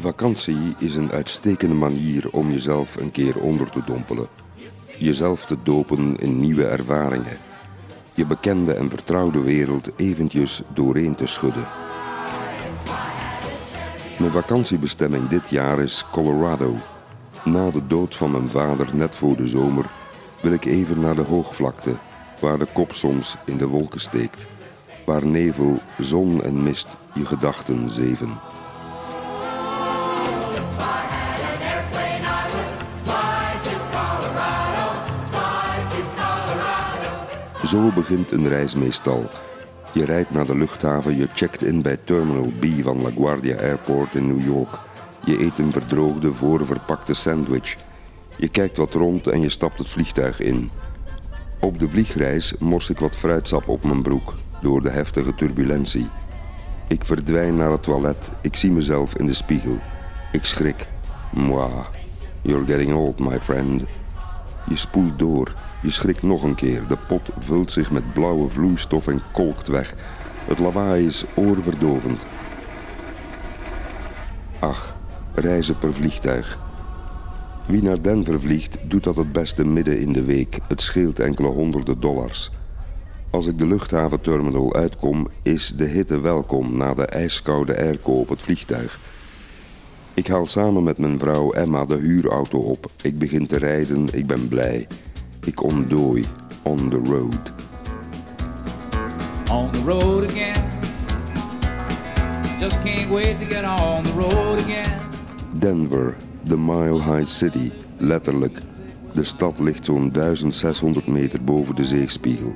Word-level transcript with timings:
Vakantie 0.00 0.74
is 0.78 0.96
een 0.96 1.10
uitstekende 1.10 1.74
manier 1.74 2.30
om 2.30 2.50
jezelf 2.50 2.96
een 2.96 3.10
keer 3.10 3.40
onder 3.40 3.70
te 3.70 3.82
dompelen. 3.86 4.26
Jezelf 4.98 5.46
te 5.46 5.56
dopen 5.62 6.16
in 6.16 6.40
nieuwe 6.40 6.66
ervaringen. 6.66 7.38
Je 8.14 8.26
bekende 8.26 8.72
en 8.72 8.90
vertrouwde 8.90 9.40
wereld 9.40 9.90
eventjes 9.96 10.62
doorheen 10.74 11.14
te 11.14 11.26
schudden. 11.26 11.66
Mijn 14.18 14.32
vakantiebestemming 14.32 15.28
dit 15.28 15.50
jaar 15.50 15.80
is 15.80 16.04
Colorado. 16.12 16.76
Na 17.44 17.70
de 17.70 17.86
dood 17.86 18.16
van 18.16 18.30
mijn 18.30 18.48
vader 18.48 18.88
net 18.92 19.16
voor 19.16 19.36
de 19.36 19.46
zomer 19.46 19.84
wil 20.42 20.52
ik 20.52 20.64
even 20.64 21.00
naar 21.00 21.16
de 21.16 21.24
hoogvlakte, 21.24 21.94
waar 22.40 22.58
de 22.58 22.66
kop 22.72 22.92
soms 22.92 23.36
in 23.44 23.56
de 23.56 23.66
wolken 23.66 24.00
steekt, 24.00 24.46
waar 25.06 25.26
nevel, 25.26 25.78
zon 25.98 26.42
en 26.42 26.62
mist 26.62 26.88
je 27.14 27.24
gedachten 27.24 27.90
zeven. 27.90 28.38
Zo 37.70 37.90
begint 37.94 38.30
een 38.30 38.48
reis 38.48 38.74
meestal. 38.74 39.28
Je 39.92 40.04
rijdt 40.04 40.30
naar 40.30 40.46
de 40.46 40.56
luchthaven, 40.56 41.16
je 41.16 41.28
checkt 41.34 41.62
in 41.62 41.82
bij 41.82 41.96
Terminal 41.96 42.52
B 42.60 42.64
van 42.82 43.02
LaGuardia 43.02 43.56
Airport 43.56 44.14
in 44.14 44.26
New 44.26 44.44
York. 44.44 44.78
Je 45.24 45.40
eet 45.42 45.58
een 45.58 45.70
verdroogde, 45.70 46.32
voorverpakte 46.32 47.14
sandwich. 47.14 47.76
Je 48.36 48.48
kijkt 48.48 48.76
wat 48.76 48.94
rond 48.94 49.26
en 49.26 49.40
je 49.40 49.48
stapt 49.48 49.78
het 49.78 49.88
vliegtuig 49.88 50.40
in. 50.40 50.70
Op 51.60 51.78
de 51.78 51.88
vliegreis 51.88 52.54
mors 52.58 52.90
ik 52.90 52.98
wat 52.98 53.16
fruitsap 53.16 53.68
op 53.68 53.84
mijn 53.84 54.02
broek 54.02 54.34
door 54.62 54.82
de 54.82 54.90
heftige 54.90 55.34
turbulentie. 55.34 56.06
Ik 56.88 57.04
verdwijn 57.04 57.56
naar 57.56 57.70
het 57.70 57.82
toilet, 57.82 58.30
ik 58.40 58.56
zie 58.56 58.72
mezelf 58.72 59.16
in 59.16 59.26
de 59.26 59.34
spiegel. 59.34 59.78
Ik 60.32 60.44
schrik. 60.44 60.86
Moi, 61.32 61.70
you're 62.42 62.66
getting 62.66 62.94
old, 62.94 63.18
my 63.18 63.40
friend. 63.40 63.82
Je 64.68 64.76
spoelt 64.76 65.18
door, 65.18 65.52
je 65.82 65.90
schrikt 65.90 66.22
nog 66.22 66.42
een 66.42 66.54
keer. 66.54 66.86
De 66.86 66.96
pot 67.08 67.28
vult 67.38 67.72
zich 67.72 67.90
met 67.90 68.12
blauwe 68.12 68.48
vloeistof 68.48 69.08
en 69.08 69.22
kolkt 69.32 69.68
weg. 69.68 69.94
Het 70.44 70.58
lawaai 70.58 71.06
is 71.06 71.24
oorverdovend. 71.34 72.24
Ach, 74.58 74.96
reizen 75.34 75.78
per 75.78 75.94
vliegtuig. 75.94 76.58
Wie 77.66 77.82
naar 77.82 78.02
Denver 78.02 78.40
vliegt, 78.40 78.78
doet 78.82 79.04
dat 79.04 79.16
het 79.16 79.32
beste 79.32 79.64
midden 79.64 80.00
in 80.00 80.12
de 80.12 80.24
week. 80.24 80.58
Het 80.68 80.82
scheelt 80.82 81.18
enkele 81.18 81.48
honderden 81.48 82.00
dollars. 82.00 82.50
Als 83.30 83.46
ik 83.46 83.58
de 83.58 83.66
luchthaventerminal 83.66 84.74
uitkom, 84.74 85.28
is 85.42 85.72
de 85.76 85.84
hitte 85.84 86.20
welkom 86.20 86.78
na 86.78 86.94
de 86.94 87.04
ijskoude 87.04 87.76
airco 87.76 88.12
op 88.12 88.28
het 88.28 88.42
vliegtuig. 88.42 88.98
Ik 90.14 90.26
haal 90.26 90.46
samen 90.46 90.82
met 90.82 90.98
mijn 90.98 91.18
vrouw 91.18 91.52
Emma 91.52 91.84
de 91.84 91.96
huurauto 91.96 92.58
op. 92.58 92.90
Ik 93.02 93.18
begin 93.18 93.46
te 93.46 93.56
rijden, 93.56 94.06
ik 94.12 94.26
ben 94.26 94.48
blij. 94.48 94.86
Ik 95.46 95.62
ontdooi 95.62 96.24
on 96.62 96.90
the 96.90 97.00
road. 97.10 97.52
On 99.50 99.70
the 99.70 99.82
road 99.84 100.24
again. 100.24 100.64
Just 102.58 102.82
can't 102.82 103.10
wait 103.10 103.38
to 103.38 103.44
get 103.44 103.64
on 103.64 104.02
the 104.02 104.12
road 104.12 104.58
again. 104.58 105.00
Denver, 105.58 106.16
the 106.44 106.56
Mile 106.56 107.02
High 107.02 107.26
City, 107.26 107.70
letterlijk. 107.96 108.60
De 109.12 109.24
stad 109.24 109.58
ligt 109.58 109.84
zo'n 109.84 110.10
1600 110.12 111.06
meter 111.06 111.44
boven 111.44 111.74
de 111.76 111.84
zeespiegel. 111.84 112.54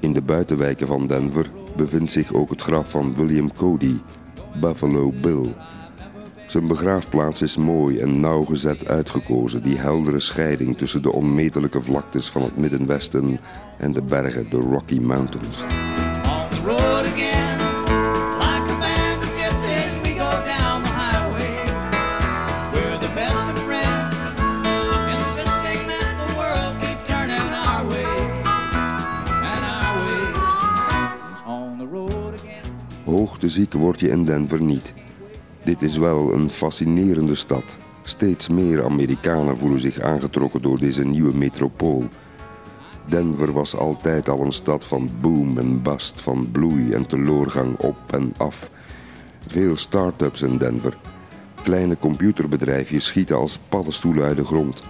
In 0.00 0.12
de 0.12 0.22
buitenwijken 0.22 0.86
van 0.86 1.06
Denver 1.06 1.50
bevindt 1.76 2.12
zich 2.12 2.32
ook 2.32 2.50
het 2.50 2.62
graf 2.62 2.90
van 2.90 3.14
William 3.14 3.52
Cody, 3.52 3.98
Buffalo 4.60 5.12
Bill. 5.20 5.54
Zijn 6.48 6.66
begraafplaats 6.66 7.42
is 7.42 7.56
mooi 7.56 7.98
en 7.98 8.20
nauwgezet 8.20 8.88
uitgekozen, 8.88 9.62
die 9.62 9.78
heldere 9.78 10.20
scheiding 10.20 10.78
tussen 10.78 11.02
de 11.02 11.12
onmetelijke 11.12 11.82
vlaktes 11.82 12.28
van 12.28 12.42
het 12.42 12.56
Middenwesten 12.56 13.40
en 13.78 13.92
de 13.92 14.02
bergen, 14.02 14.50
de 14.50 14.56
Rocky 14.56 14.98
Mountains. 14.98 15.64
Hoogteziek 33.04 33.72
word 33.72 34.00
je 34.00 34.08
in 34.08 34.24
Denver 34.24 34.60
niet. 34.60 34.94
Dit 35.68 35.82
is 35.82 35.96
wel 35.96 36.32
een 36.32 36.50
fascinerende 36.50 37.34
stad. 37.34 37.76
Steeds 38.02 38.48
meer 38.48 38.84
Amerikanen 38.84 39.56
voelen 39.56 39.80
zich 39.80 40.00
aangetrokken 40.00 40.62
door 40.62 40.78
deze 40.78 41.04
nieuwe 41.04 41.36
metropool. 41.36 42.04
Denver 43.06 43.52
was 43.52 43.76
altijd 43.76 44.28
al 44.28 44.40
een 44.40 44.52
stad 44.52 44.84
van 44.84 45.10
boom 45.20 45.58
en 45.58 45.82
bust, 45.82 46.20
van 46.20 46.50
bloei 46.50 46.92
en 46.92 47.06
teloorgang 47.06 47.78
op 47.78 47.96
en 48.10 48.34
af. 48.36 48.70
Veel 49.46 49.76
start-ups 49.76 50.42
in 50.42 50.58
Denver. 50.58 50.96
Kleine 51.62 51.98
computerbedrijfjes 51.98 53.06
schieten 53.06 53.36
als 53.36 53.58
paddenstoelen 53.58 54.24
uit 54.24 54.36
de 54.36 54.44
grond. 54.44 54.82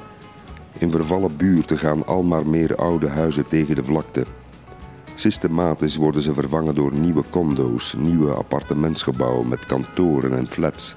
In 0.79 0.91
vervallen 0.91 1.37
buurten 1.37 1.79
gaan 1.79 2.07
al 2.07 2.23
maar 2.23 2.47
meer 2.47 2.77
oude 2.77 3.09
huizen 3.09 3.49
tegen 3.49 3.75
de 3.75 3.85
vlakte. 3.85 4.25
Systematisch 5.19 5.97
worden 5.97 6.23
ze 6.23 6.35
vervangen 6.35 6.75
door 6.75 6.93
nieuwe 6.93 7.23
condo's, 7.31 7.95
nieuwe 7.97 8.33
appartementsgebouwen 8.33 9.49
met 9.49 9.67
kantoren 9.67 10.33
en 10.33 10.49
flats. 10.49 10.97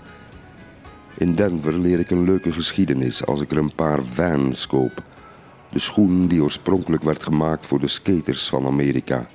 In 1.18 1.36
Denver 1.36 1.74
leer 1.74 2.00
ik 2.00 2.12
een 2.12 2.24
leuke 2.24 2.52
geschiedenis 2.52 3.26
als 3.26 3.42
ik 3.42 3.52
er 3.52 3.58
een 3.58 3.76
paar 3.76 4.02
Vans 4.04 4.68
koop. 4.68 5.04
De 5.70 5.80
schoen 5.80 6.28
die 6.28 6.44
oorspronkelijk 6.44 7.04
werd 7.04 7.24
gemaakt 7.24 7.66
voor 7.66 7.80
de 7.80 7.88
skaters 7.88 8.50
van 8.50 8.66
Amerika. 8.66 9.28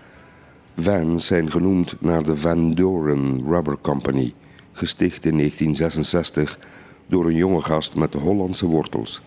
Vans 0.76 1.26
zijn 1.26 1.50
genoemd 1.50 2.00
naar 2.00 2.22
de 2.22 2.36
Van 2.36 2.74
Doren 2.74 3.44
Rubber 3.48 3.76
Company, 3.80 4.34
gesticht 4.72 5.24
in 5.24 5.36
1966 5.36 6.58
door 7.06 7.26
een 7.26 7.36
jonge 7.36 7.60
gast 7.60 7.96
met 7.96 8.14
Hollandse 8.14 8.66
wortels. 8.66 9.22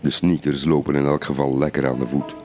De 0.00 0.10
sneakers 0.10 0.64
lopen 0.64 0.94
in 0.94 1.04
elk 1.04 1.24
geval 1.24 1.58
lekker 1.58 1.88
aan 1.88 1.98
de 1.98 2.06
voet. 2.06 2.43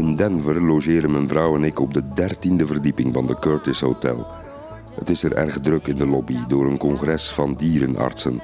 In 0.00 0.14
Denver 0.14 0.62
logeren 0.62 1.10
mijn 1.10 1.28
vrouw 1.28 1.54
en 1.54 1.64
ik 1.64 1.80
op 1.80 1.94
de 1.94 2.12
dertiende 2.14 2.66
verdieping 2.66 3.14
van 3.14 3.26
de 3.26 3.38
Curtis 3.38 3.80
Hotel. 3.80 4.26
Het 4.94 5.10
is 5.10 5.22
er 5.22 5.32
erg 5.32 5.60
druk 5.60 5.86
in 5.86 5.96
de 5.96 6.06
lobby 6.06 6.36
door 6.48 6.66
een 6.66 6.78
congres 6.78 7.30
van 7.30 7.54
dierenartsen. 7.54 8.40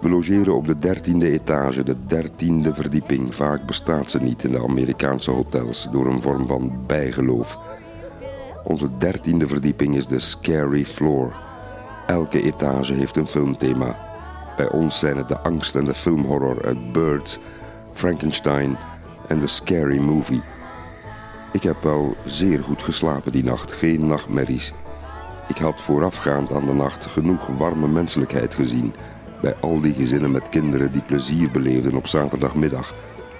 We 0.00 0.08
logeren 0.08 0.54
op 0.54 0.66
de 0.66 0.74
dertiende 0.74 1.30
etage, 1.32 1.82
de 1.82 1.96
dertiende 2.06 2.74
verdieping. 2.74 3.34
Vaak 3.34 3.66
bestaat 3.66 4.10
ze 4.10 4.18
niet 4.18 4.44
in 4.44 4.52
de 4.52 4.62
Amerikaanse 4.62 5.30
hotels 5.30 5.88
door 5.92 6.06
een 6.06 6.22
vorm 6.22 6.46
van 6.46 6.72
bijgeloof. 6.86 7.58
Onze 8.64 8.96
dertiende 8.98 9.46
verdieping 9.46 9.96
is 9.96 10.06
de 10.06 10.18
Scary 10.18 10.84
Floor. 10.84 11.32
Elke 12.06 12.42
etage 12.42 12.94
heeft 12.94 13.16
een 13.16 13.28
filmthema. 13.28 13.96
Bij 14.56 14.70
ons 14.70 14.98
zijn 14.98 15.16
het 15.16 15.28
de 15.28 15.38
angst 15.38 15.74
en 15.74 15.84
de 15.84 15.94
filmhorror 15.94 16.64
uit 16.64 16.92
Birds, 16.92 17.38
Frankenstein 17.92 18.76
en 19.28 19.40
The 19.40 19.46
Scary 19.46 19.98
Movie. 19.98 20.42
Ik 21.52 21.62
heb 21.62 21.82
wel 21.82 22.16
zeer 22.24 22.62
goed 22.62 22.82
geslapen 22.82 23.32
die 23.32 23.44
nacht, 23.44 23.72
geen 23.72 24.06
nachtmerries. 24.06 24.72
Ik 25.48 25.56
had 25.56 25.80
voorafgaand 25.80 26.52
aan 26.52 26.66
de 26.66 26.72
nacht 26.72 27.06
genoeg 27.06 27.46
warme 27.46 27.88
menselijkheid 27.88 28.54
gezien 28.54 28.94
bij 29.40 29.54
al 29.60 29.80
die 29.80 29.94
gezinnen 29.94 30.30
met 30.30 30.48
kinderen 30.48 30.92
die 30.92 31.00
plezier 31.00 31.50
beleefden 31.50 31.94
op 31.94 32.06
zaterdagmiddag 32.06 32.94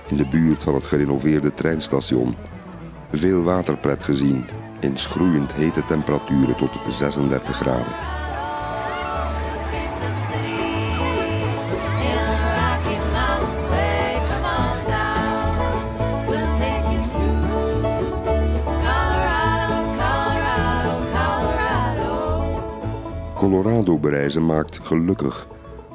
in 0.09 0.17
de 0.17 0.27
buurt 0.27 0.62
van 0.62 0.75
het 0.75 0.87
gerenoveerde 0.87 1.55
treinstation. 1.55 2.35
Veel 3.12 3.43
waterpret 3.43 4.03
gezien 4.03 4.45
in 4.81 4.97
schroeiend 4.97 5.53
hete 5.53 5.85
temperaturen 5.85 6.57
tot 6.57 6.71
36 6.89 7.57
graden. 7.57 7.93
Colorado 23.50 23.99
bereizen 23.99 24.47
maakt 24.47 24.81
gelukkig. 24.82 25.47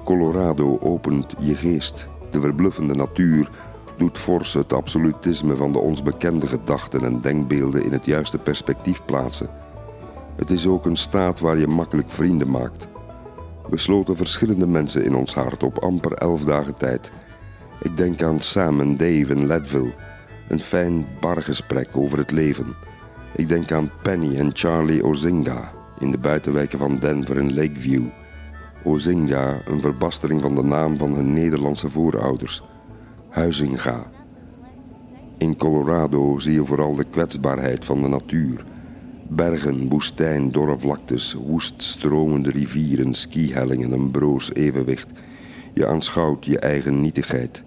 Colorado 0.03 0.77
opent 0.79 1.33
je 1.39 1.55
geest. 1.55 2.09
De 2.31 2.39
verbluffende 2.39 2.95
natuur 2.95 3.49
doet 3.97 4.17
fors 4.17 4.53
het 4.53 4.73
absolutisme 4.73 5.55
van 5.55 5.71
de 5.71 5.77
ons 5.77 6.03
bekende 6.03 6.47
gedachten 6.47 7.03
en 7.03 7.21
denkbeelden 7.21 7.83
in 7.83 7.91
het 7.91 8.05
juiste 8.05 8.37
perspectief 8.37 9.05
plaatsen. 9.05 9.49
Het 10.35 10.49
is 10.49 10.67
ook 10.67 10.85
een 10.85 10.95
staat 10.95 11.39
waar 11.39 11.57
je 11.57 11.67
makkelijk 11.67 12.11
vrienden 12.11 12.49
maakt. 12.49 12.87
We 13.69 13.77
sloten 13.77 14.15
verschillende 14.15 14.67
mensen 14.67 15.03
in 15.03 15.15
ons 15.15 15.33
hart 15.33 15.63
op 15.63 15.77
amper 15.77 16.13
elf 16.13 16.43
dagen 16.43 16.75
tijd. 16.75 17.11
Ik 17.81 17.97
denk 17.97 18.23
aan 18.23 18.41
Sam 18.41 18.79
en 18.79 18.97
Dave 18.97 19.33
in 19.35 19.47
Leadville. 19.47 19.93
Een 20.47 20.61
fijn 20.61 21.05
bargesprek 21.19 21.89
over 21.97 22.17
het 22.17 22.31
leven. 22.31 22.75
Ik 23.35 23.47
denk 23.47 23.71
aan 23.71 23.91
Penny 24.01 24.35
en 24.39 24.49
Charlie 24.53 25.03
Ozinga 25.03 25.74
in 25.99 26.11
de 26.11 26.17
buitenwijken 26.17 26.79
van 26.79 26.99
Denver 26.99 27.37
en 27.37 27.53
Lakeview. 27.53 28.03
Ozinga, 28.83 29.57
een 29.67 29.81
verbastering 29.81 30.41
van 30.41 30.55
de 30.55 30.63
naam 30.63 30.97
van 30.97 31.13
hun 31.13 31.33
Nederlandse 31.33 31.89
voorouders. 31.89 32.61
Huizinga. 33.29 34.11
In 35.37 35.57
Colorado 35.57 36.39
zie 36.39 36.53
je 36.53 36.65
vooral 36.65 36.95
de 36.95 37.03
kwetsbaarheid 37.03 37.85
van 37.85 38.01
de 38.01 38.07
natuur. 38.07 38.65
Bergen, 39.27 39.89
woestijn, 39.89 40.51
dorre 40.51 40.79
vlaktes, 40.79 41.33
woest 41.33 41.83
stromende 41.83 42.51
rivieren, 42.51 43.13
skihellingen, 43.13 43.91
een 43.91 44.11
broos 44.11 44.53
evenwicht. 44.53 45.11
Je 45.73 45.87
aanschouwt 45.87 46.45
je 46.45 46.59
eigen 46.59 47.01
nietigheid. 47.01 47.63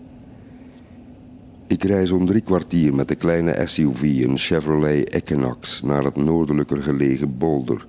Ik 1.66 1.82
reis 1.82 2.10
om 2.10 2.26
drie 2.26 2.40
kwartier 2.40 2.94
met 2.94 3.08
de 3.08 3.14
kleine 3.14 3.62
SUV, 3.64 4.02
een 4.02 4.38
Chevrolet 4.38 5.08
Equinox, 5.08 5.82
naar 5.82 6.04
het 6.04 6.16
noordelijker 6.16 6.82
gelegen 6.82 7.38
Boulder. 7.38 7.86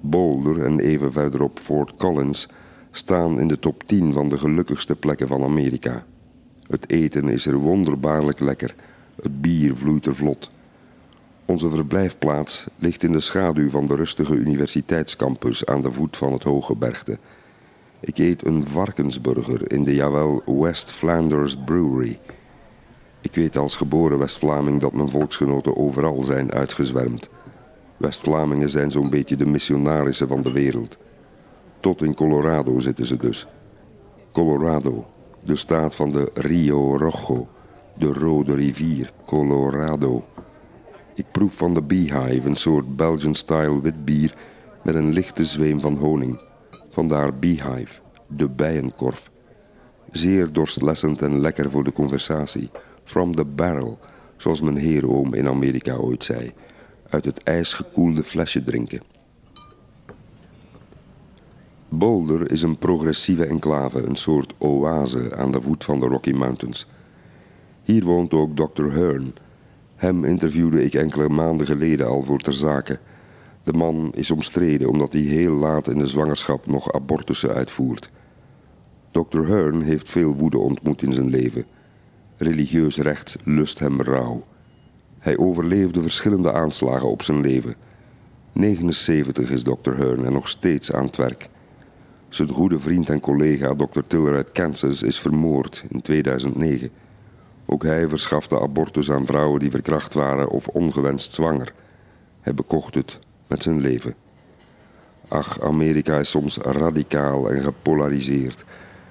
Boulder 0.00 0.64
en 0.64 0.80
even 0.80 1.12
verderop 1.12 1.58
Fort 1.58 1.96
Collins 1.96 2.48
staan 2.90 3.40
in 3.40 3.48
de 3.48 3.58
top 3.58 3.82
10 3.86 4.12
van 4.12 4.28
de 4.28 4.38
gelukkigste 4.38 4.96
plekken 4.96 5.28
van 5.28 5.42
Amerika. 5.42 6.04
Het 6.68 6.90
eten 6.90 7.28
is 7.28 7.46
er 7.46 7.56
wonderbaarlijk 7.56 8.40
lekker, 8.40 8.74
het 9.22 9.40
bier 9.40 9.76
vloeit 9.76 10.06
er 10.06 10.14
vlot. 10.16 10.50
Onze 11.44 11.70
verblijfplaats 11.70 12.66
ligt 12.76 13.02
in 13.02 13.12
de 13.12 13.20
schaduw 13.20 13.70
van 13.70 13.86
de 13.86 13.94
rustige 13.94 14.34
universiteitscampus 14.34 15.66
aan 15.66 15.82
de 15.82 15.92
voet 15.92 16.16
van 16.16 16.32
het 16.32 16.42
Hoge 16.42 16.76
Bergte. 16.76 17.18
Ik 18.00 18.18
eet 18.18 18.46
een 18.46 18.66
varkensburger 18.66 19.72
in 19.72 19.84
de 19.84 19.94
jawel 19.94 20.42
West 20.46 20.92
Flanders 20.92 21.56
Brewery. 21.64 22.18
Ik 23.20 23.34
weet 23.34 23.56
als 23.56 23.76
geboren 23.76 24.18
West-Vlaming 24.18 24.80
dat 24.80 24.92
mijn 24.92 25.10
volksgenoten 25.10 25.76
overal 25.76 26.22
zijn 26.22 26.52
uitgezwermd. 26.52 27.28
West-Vlamingen 27.96 28.70
zijn 28.70 28.90
zo'n 28.90 29.10
beetje 29.10 29.36
de 29.36 29.46
missionarissen 29.46 30.28
van 30.28 30.42
de 30.42 30.52
wereld. 30.52 30.96
Tot 31.80 32.02
in 32.02 32.14
Colorado 32.14 32.78
zitten 32.78 33.06
ze 33.06 33.16
dus. 33.16 33.46
Colorado, 34.32 35.06
de 35.44 35.56
staat 35.56 35.94
van 35.94 36.10
de 36.10 36.30
Rio 36.34 36.96
Rojo, 36.96 37.48
de 37.98 38.12
rode 38.12 38.54
rivier, 38.54 39.12
Colorado. 39.26 40.24
Ik 41.14 41.26
proef 41.32 41.54
van 41.54 41.74
de 41.74 41.82
Beehive, 41.82 42.48
een 42.48 42.56
soort 42.56 42.96
Belgian-style 42.96 43.80
wit 43.80 44.04
bier 44.04 44.34
met 44.82 44.94
een 44.94 45.12
lichte 45.12 45.44
zweem 45.44 45.80
van 45.80 45.96
honing. 45.96 46.40
Vandaar 46.90 47.38
Beehive, 47.38 48.00
de 48.26 48.48
bijenkorf. 48.48 49.30
Zeer 50.10 50.52
dorstlessend 50.52 51.22
en 51.22 51.40
lekker 51.40 51.70
voor 51.70 51.84
de 51.84 51.92
conversatie. 51.92 52.70
From 53.04 53.36
the 53.36 53.44
barrel, 53.44 53.98
zoals 54.36 54.60
mijn 54.60 54.76
heeroom 54.76 55.34
in 55.34 55.48
Amerika 55.48 55.94
ooit 55.94 56.24
zei. 56.24 56.52
Uit 57.10 57.24
het 57.24 57.42
ijsgekoelde 57.42 58.24
flesje 58.24 58.64
drinken. 58.64 59.02
Boulder 61.88 62.50
is 62.50 62.62
een 62.62 62.78
progressieve 62.78 63.44
enclave, 63.44 64.02
een 64.02 64.16
soort 64.16 64.54
oase 64.58 65.36
aan 65.36 65.52
de 65.52 65.60
voet 65.60 65.84
van 65.84 66.00
de 66.00 66.06
Rocky 66.06 66.30
Mountains. 66.30 66.86
Hier 67.82 68.04
woont 68.04 68.32
ook 68.34 68.56
Dr. 68.56 68.84
Hearn. 68.84 69.34
Hem 69.96 70.24
interviewde 70.24 70.84
ik 70.84 70.94
enkele 70.94 71.28
maanden 71.28 71.66
geleden 71.66 72.06
al 72.06 72.22
voor 72.22 72.38
ter 72.38 72.52
zake. 72.52 72.98
De 73.62 73.72
man 73.72 74.12
is 74.14 74.30
omstreden 74.30 74.88
omdat 74.88 75.12
hij 75.12 75.22
heel 75.22 75.54
laat 75.54 75.88
in 75.88 75.98
de 75.98 76.06
zwangerschap 76.06 76.66
nog 76.66 76.92
abortussen 76.92 77.54
uitvoert. 77.54 78.10
Dr. 79.10 79.38
Hearn 79.38 79.82
heeft 79.82 80.08
veel 80.08 80.34
woede 80.34 80.58
ontmoet 80.58 81.02
in 81.02 81.12
zijn 81.12 81.28
leven. 81.28 81.64
Religieus 82.36 82.96
rechts 82.96 83.36
lust 83.44 83.78
hem 83.78 84.02
rouw. 84.02 84.44
Hij 85.26 85.38
overleefde 85.38 86.02
verschillende 86.02 86.52
aanslagen 86.52 87.08
op 87.08 87.22
zijn 87.22 87.40
leven. 87.40 87.74
79 88.52 89.50
is 89.50 89.62
Dr. 89.62 89.90
Hearn 89.90 90.24
en 90.24 90.32
nog 90.32 90.48
steeds 90.48 90.92
aan 90.92 91.06
het 91.06 91.16
werk. 91.16 91.48
Zijn 92.28 92.48
goede 92.48 92.80
vriend 92.80 93.10
en 93.10 93.20
collega 93.20 93.74
Dr. 93.74 94.00
Tiller 94.06 94.34
uit 94.34 94.52
Kansas 94.52 95.02
is 95.02 95.20
vermoord 95.20 95.84
in 95.88 96.02
2009. 96.02 96.90
Ook 97.66 97.82
hij 97.82 98.08
verschafte 98.08 98.60
abortus 98.60 99.10
aan 99.10 99.26
vrouwen 99.26 99.60
die 99.60 99.70
verkracht 99.70 100.14
waren 100.14 100.48
of 100.48 100.68
ongewenst 100.68 101.32
zwanger. 101.32 101.72
Hij 102.40 102.54
bekocht 102.54 102.94
het 102.94 103.18
met 103.46 103.62
zijn 103.62 103.80
leven. 103.80 104.14
Ach, 105.28 105.60
Amerika 105.60 106.18
is 106.18 106.30
soms 106.30 106.56
radicaal 106.56 107.50
en 107.50 107.62
gepolariseerd. 107.62 108.64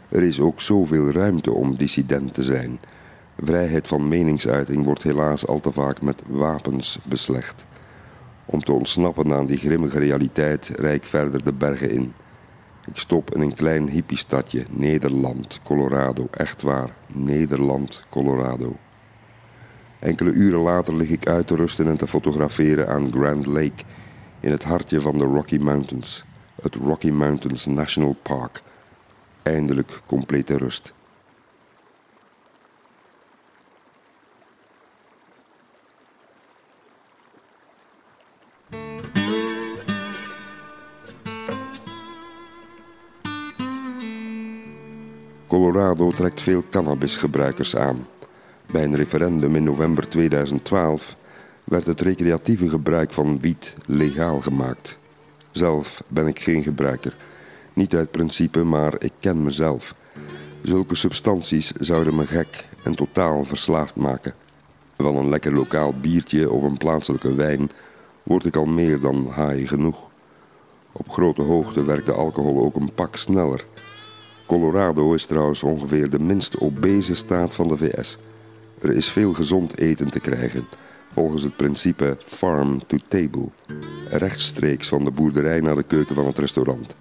Er 0.10 0.24
is 0.24 0.40
ook 0.40 0.62
zoveel 0.62 1.12
ruimte 1.12 1.52
om 1.52 1.76
dissident 1.76 2.34
te 2.34 2.44
zijn. 2.44 2.80
Vrijheid 3.38 3.88
van 3.88 4.08
meningsuiting 4.08 4.84
wordt 4.84 5.04
helaas 5.04 5.48
al 5.48 5.60
te 5.60 5.72
vaak 5.72 6.02
met 6.02 6.24
wapens 6.28 7.00
beslecht. 7.04 7.66
Om 8.46 8.64
te 8.64 8.72
ontsnappen 8.72 9.34
aan 9.34 9.46
die 9.46 9.58
grimmige 9.58 10.00
realiteit 10.00 10.72
rijd 10.76 10.96
ik 10.96 11.06
verder 11.06 11.44
de 11.44 11.54
bergen 11.54 11.90
in. 11.90 12.14
Ik 12.88 12.98
stop 12.98 13.36
in 13.36 13.42
een 13.42 13.54
klein 13.54 13.90
hippiestadje, 13.90 14.66
Nederland, 14.70 15.60
Colorado. 15.64 16.28
Echt 16.32 16.62
waar, 16.62 16.90
Nederland, 17.08 18.06
Colorado. 18.10 18.76
Enkele 20.00 20.32
uren 20.32 20.60
later 20.60 20.96
lig 20.96 21.10
ik 21.10 21.28
uit 21.28 21.48
te 21.48 21.56
rusten 21.56 21.88
en 21.88 21.98
te 21.98 22.08
fotograferen 22.08 22.88
aan 22.88 23.12
Grand 23.12 23.46
Lake, 23.46 23.84
in 24.40 24.52
het 24.52 24.64
hartje 24.64 25.02
van 25.02 25.18
de 25.18 25.24
Rocky 25.24 25.58
Mountains, 25.58 26.26
het 26.62 26.76
Rocky 26.76 27.10
Mountains 27.10 27.66
National 27.66 28.16
Park. 28.22 28.62
Eindelijk 29.42 30.02
complete 30.06 30.58
rust. 30.58 30.94
Colorado 45.76 46.12
trekt 46.12 46.42
veel 46.42 46.64
cannabisgebruikers 46.70 47.76
aan. 47.76 48.08
Bij 48.72 48.84
een 48.84 48.96
referendum 48.96 49.56
in 49.56 49.64
november 49.64 50.10
2012 50.10 51.16
werd 51.64 51.86
het 51.86 52.02
recreatieve 52.02 52.70
gebruik 52.70 53.14
van 53.14 53.40
wiet 53.40 53.76
legaal 53.86 54.40
gemaakt. 54.40 54.98
Zelf 55.52 56.04
ben 56.08 56.28
ik 56.28 56.40
geen 56.40 56.64
gebruiker. 56.64 57.16
Niet 57.74 57.96
uit 57.96 58.12
principe, 58.12 58.64
maar 58.64 58.94
ik 59.00 59.12
ken 59.20 59.44
mezelf. 59.44 59.96
Zulke 60.62 60.96
substanties 60.96 61.72
zouden 61.72 62.16
me 62.16 62.28
gek 62.28 62.66
en 62.84 62.96
totaal 62.96 63.44
verslaafd 63.44 63.96
maken. 63.96 64.34
Van 64.98 65.16
een 65.16 65.30
lekker 65.30 65.54
lokaal 65.54 65.94
biertje 66.02 66.52
of 66.52 66.64
een 66.64 66.78
plaatselijke 66.78 67.34
wijn 67.34 67.72
word 68.24 68.46
ik 68.46 68.56
al 68.56 68.66
meer 68.66 69.00
dan 69.00 69.28
haai 69.30 69.68
genoeg. 69.68 69.98
Op 70.92 71.10
grote 71.10 71.42
hoogte 71.42 71.84
werkt 71.84 72.06
de 72.06 72.14
alcohol 72.14 72.64
ook 72.64 72.76
een 72.76 72.94
pak 72.94 73.16
sneller. 73.16 73.66
Colorado 74.46 75.14
is 75.14 75.26
trouwens 75.26 75.64
ongeveer 75.64 76.10
de 76.10 76.20
minst 76.20 76.60
obese 76.60 77.16
staat 77.16 77.56
van 77.56 77.68
de 77.68 77.78
VS. 77.78 78.18
Er 78.82 78.92
is 78.92 79.10
veel 79.10 79.34
gezond 79.34 79.80
eten 79.80 80.10
te 80.10 80.20
krijgen, 80.20 80.68
volgens 81.14 81.44
het 81.44 81.56
principe 81.56 82.18
farm 82.26 82.88
to 82.88 82.98
table. 83.08 83.50
Rechtstreeks 84.10 84.88
van 84.88 85.04
de 85.04 85.12
boerderij 85.12 85.60
naar 85.60 85.76
de 85.76 85.84
keuken 85.84 86.16
van 86.16 86.26
het 86.26 86.38
restaurant. 86.38 86.96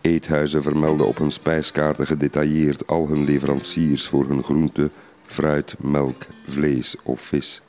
Eethuizen 0.00 0.62
vermelden 0.62 1.06
op 1.06 1.18
hun 1.18 1.32
spijskaarten 1.32 2.06
gedetailleerd 2.06 2.86
al 2.86 3.08
hun 3.08 3.24
leveranciers 3.24 4.08
voor 4.08 4.28
hun 4.28 4.42
groente, 4.42 4.90
fruit, 5.26 5.74
melk, 5.78 6.26
vlees 6.48 6.96
of 7.02 7.20
vis. 7.20 7.62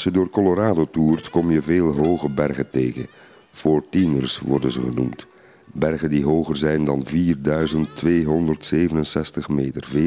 Als 0.00 0.08
je 0.08 0.14
door 0.14 0.30
Colorado 0.30 0.88
toert, 0.90 1.30
kom 1.30 1.50
je 1.50 1.62
veel 1.62 1.94
hoge 1.94 2.28
bergen 2.28 2.70
tegen. 2.70 3.06
Fourteeners 3.50 4.38
worden 4.38 4.72
ze 4.72 4.80
genoemd. 4.80 5.26
Bergen 5.66 6.10
die 6.10 6.24
hoger 6.24 6.56
zijn 6.56 6.84
dan 6.84 7.06
4267 7.06 9.48
meter, 9.48 9.88
14.000 9.94 9.98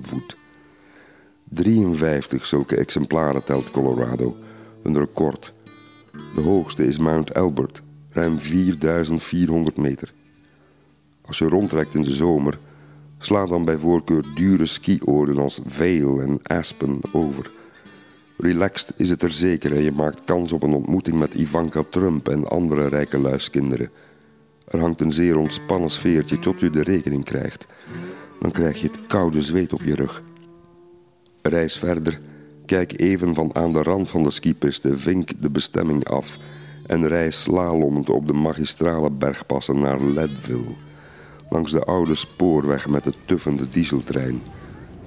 voet. 0.00 0.36
53 1.48 2.46
zulke 2.46 2.76
exemplaren 2.76 3.44
telt 3.44 3.70
Colorado, 3.70 4.36
een 4.82 4.98
record. 4.98 5.52
De 6.34 6.40
hoogste 6.40 6.86
is 6.86 6.98
Mount 6.98 7.30
Elbert, 7.30 7.82
ruim 8.10 8.38
4400 8.38 9.76
meter. 9.76 10.12
Als 11.24 11.38
je 11.38 11.48
rondtrekt 11.48 11.94
in 11.94 12.02
de 12.02 12.14
zomer, 12.14 12.58
sla 13.18 13.46
dan 13.46 13.64
bij 13.64 13.78
voorkeur 13.78 14.24
dure 14.34 14.66
skioorden 14.66 15.38
als 15.38 15.60
Vail 15.66 16.20
en 16.20 16.40
Aspen 16.42 17.00
over. 17.12 17.56
Relaxed 18.40 18.92
is 18.96 19.10
het 19.10 19.22
er 19.22 19.30
zeker 19.30 19.72
en 19.72 19.82
je 19.82 19.92
maakt 19.92 20.24
kans 20.24 20.52
op 20.52 20.62
een 20.62 20.72
ontmoeting 20.74 21.18
met 21.18 21.34
Ivanka 21.34 21.82
Trump 21.90 22.28
en 22.28 22.48
andere 22.48 22.88
rijke 22.88 23.18
luiskinderen. 23.18 23.90
Er 24.68 24.80
hangt 24.80 25.00
een 25.00 25.12
zeer 25.12 25.36
ontspannen 25.36 25.90
sfeertje 25.90 26.38
tot 26.38 26.60
je 26.60 26.70
de 26.70 26.82
rekening 26.82 27.24
krijgt. 27.24 27.66
Dan 28.40 28.50
krijg 28.50 28.80
je 28.80 28.86
het 28.86 29.06
koude 29.06 29.42
zweet 29.42 29.72
op 29.72 29.82
je 29.82 29.94
rug. 29.94 30.22
Reis 31.42 31.78
verder, 31.78 32.20
kijk 32.66 33.00
even 33.00 33.34
van 33.34 33.54
aan 33.54 33.72
de 33.72 33.82
rand 33.82 34.10
van 34.10 34.22
de 34.22 34.30
skipiste, 34.30 34.98
vink 34.98 35.30
de 35.42 35.50
bestemming 35.50 36.04
af 36.04 36.38
en 36.86 37.06
rij 37.06 37.30
slalomend 37.30 38.10
op 38.10 38.26
de 38.26 38.32
magistrale 38.32 39.10
bergpassen 39.10 39.80
naar 39.80 40.02
Leadville, 40.02 40.74
langs 41.50 41.72
de 41.72 41.84
oude 41.84 42.14
spoorweg 42.14 42.88
met 42.88 43.04
de 43.04 43.12
tuffende 43.24 43.70
dieseltrein. 43.70 44.42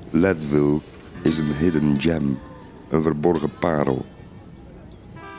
Leadville 0.09 0.79
is 1.21 1.37
een 1.37 1.53
hidden 1.55 2.01
gem, 2.01 2.37
een 2.91 3.01
verborgen 3.01 3.51
parel. 3.59 4.05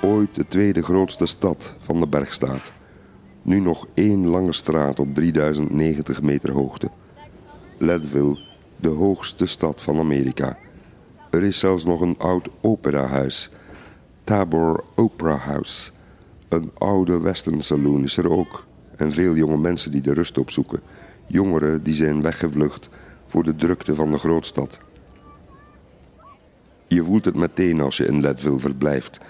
Ooit 0.02 0.34
de 0.34 0.48
tweede 0.48 0.82
grootste 0.82 1.26
stad 1.26 1.74
van 1.78 2.00
de 2.00 2.06
bergstaat. 2.06 2.72
Nu 3.42 3.60
nog 3.60 3.86
één 3.94 4.26
lange 4.26 4.52
straat 4.52 4.98
op 4.98 5.14
3090 5.14 6.22
meter 6.22 6.52
hoogte. 6.52 6.90
Leadville, 7.78 8.38
de 8.76 8.88
hoogste 8.88 9.46
stad 9.46 9.82
van 9.82 9.98
Amerika. 9.98 10.58
Er 11.30 11.42
is 11.42 11.58
zelfs 11.58 11.84
nog 11.84 12.00
een 12.00 12.18
oud 12.18 12.48
operahuis, 12.60 13.50
Tabor 14.24 14.84
Opera 14.94 15.36
House. 15.36 15.90
Een 16.48 16.70
oude 16.78 17.20
western 17.20 17.62
saloon 17.62 18.02
is 18.02 18.16
er 18.16 18.30
ook. 18.30 18.64
En 18.96 19.12
veel 19.12 19.34
jonge 19.34 19.58
mensen 19.58 19.90
die 19.90 20.00
de 20.00 20.14
rust 20.14 20.38
opzoeken. 20.38 20.80
Jongeren 21.26 21.82
die 21.82 21.94
zijn 21.94 22.22
weggevlucht 22.22 22.88
voor 23.26 23.42
de 23.42 23.54
drukte 23.54 23.94
van 23.94 24.10
de 24.10 24.18
grootstad. 24.18 24.80
Je 26.92 27.04
voelt 27.04 27.24
het 27.24 27.34
meteen 27.34 27.80
als 27.80 27.96
je 27.96 28.06
in 28.06 28.20
Leadville 28.20 28.58
verblijft. 28.58 29.20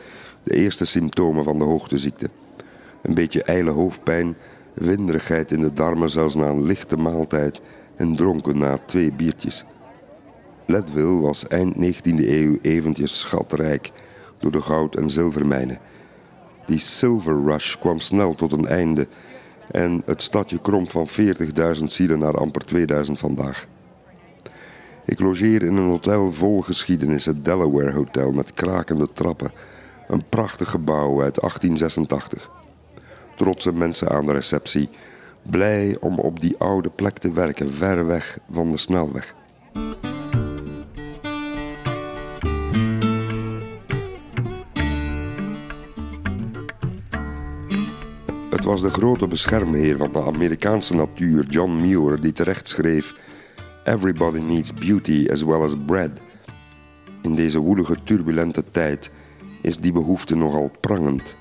De 0.42 0.54
eerste 0.54 0.85
symptomen 0.85 1.45
van 1.45 1.59
de 1.59 1.64
hoogteziekte. 1.64 2.31
Een 3.02 3.14
beetje 3.14 3.42
ijle 3.42 3.71
hoofdpijn, 3.71 4.37
winderigheid 4.75 5.50
in 5.50 5.61
de 5.61 5.73
darmen 5.73 6.11
zelfs 6.11 6.35
na 6.35 6.47
een 6.47 6.62
lichte 6.62 6.97
maaltijd 6.97 7.61
en 7.97 8.16
dronken 8.16 8.59
na 8.59 8.78
twee 8.78 9.12
biertjes. 9.12 9.64
Leadville 10.66 11.21
was 11.21 11.47
eind 11.49 11.75
19e 11.75 12.28
eeuw 12.28 12.59
eventjes 12.62 13.19
schatrijk 13.19 13.92
door 14.38 14.52
de 14.52 14.62
goud- 14.62 14.97
en 14.97 15.11
zilvermijnen. 15.11 15.78
Die 16.66 16.78
silver 16.78 17.45
rush 17.45 17.76
kwam 17.78 18.00
snel 18.00 18.35
tot 18.35 18.52
een 18.52 18.66
einde 18.66 19.07
en 19.71 20.02
het 20.04 20.23
stadje 20.23 20.61
kromp 20.61 20.90
van 20.90 21.09
40.000 21.09 21.85
zielen 21.85 22.19
naar 22.19 22.37
amper 22.37 22.64
2000 22.64 23.19
vandaag. 23.19 23.66
Ik 25.05 25.21
logeer 25.21 25.63
in 25.63 25.77
een 25.77 25.89
hotel 25.89 26.33
vol 26.33 26.61
geschiedenis, 26.61 27.25
het 27.25 27.45
Delaware 27.45 27.93
Hotel 27.93 28.33
met 28.33 28.55
krakende 28.55 29.09
trappen. 29.13 29.53
Een 30.09 30.25
prachtig 30.29 30.71
gebouw 30.71 31.23
uit 31.23 31.41
1886. 31.41 32.51
Trotse 33.37 33.73
mensen 33.73 34.09
aan 34.09 34.27
de 34.27 34.33
receptie, 34.33 34.89
blij 35.43 35.97
om 36.01 36.19
op 36.19 36.41
die 36.41 36.57
oude 36.59 36.91
plek 36.91 37.19
te 37.19 37.33
werken, 37.33 37.73
ver 37.73 38.07
weg 38.07 38.39
van 38.51 38.71
de 38.71 38.79
snelweg. 38.79 39.35
Het 48.51 48.65
was 48.65 48.81
de 48.81 48.91
grote 48.91 49.27
beschermheer 49.27 49.97
van 49.97 50.13
de 50.13 50.23
Amerikaanse 50.23 50.95
natuur, 50.95 51.47
John 51.49 51.81
Muir, 51.81 52.21
die 52.21 52.33
terecht 52.33 52.69
schreef: 52.69 53.15
Everybody 53.85 54.41
needs 54.41 54.73
beauty 54.73 55.29
as 55.31 55.43
well 55.43 55.62
as 55.62 55.75
bread. 55.87 56.21
In 57.23 57.35
deze 57.35 57.59
woelige, 57.59 57.97
turbulente 58.05 58.65
tijd 58.71 59.11
is 59.61 59.79
die 59.79 59.93
behoefte 59.93 60.37
nogal 60.37 60.71
prangend. 60.81 61.37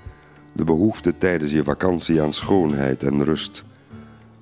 De 0.51 0.63
behoefte 0.63 1.17
tijdens 1.17 1.51
je 1.51 1.63
vakantie 1.63 2.21
aan 2.21 2.33
schoonheid 2.33 3.03
en 3.03 3.23
rust. 3.23 3.63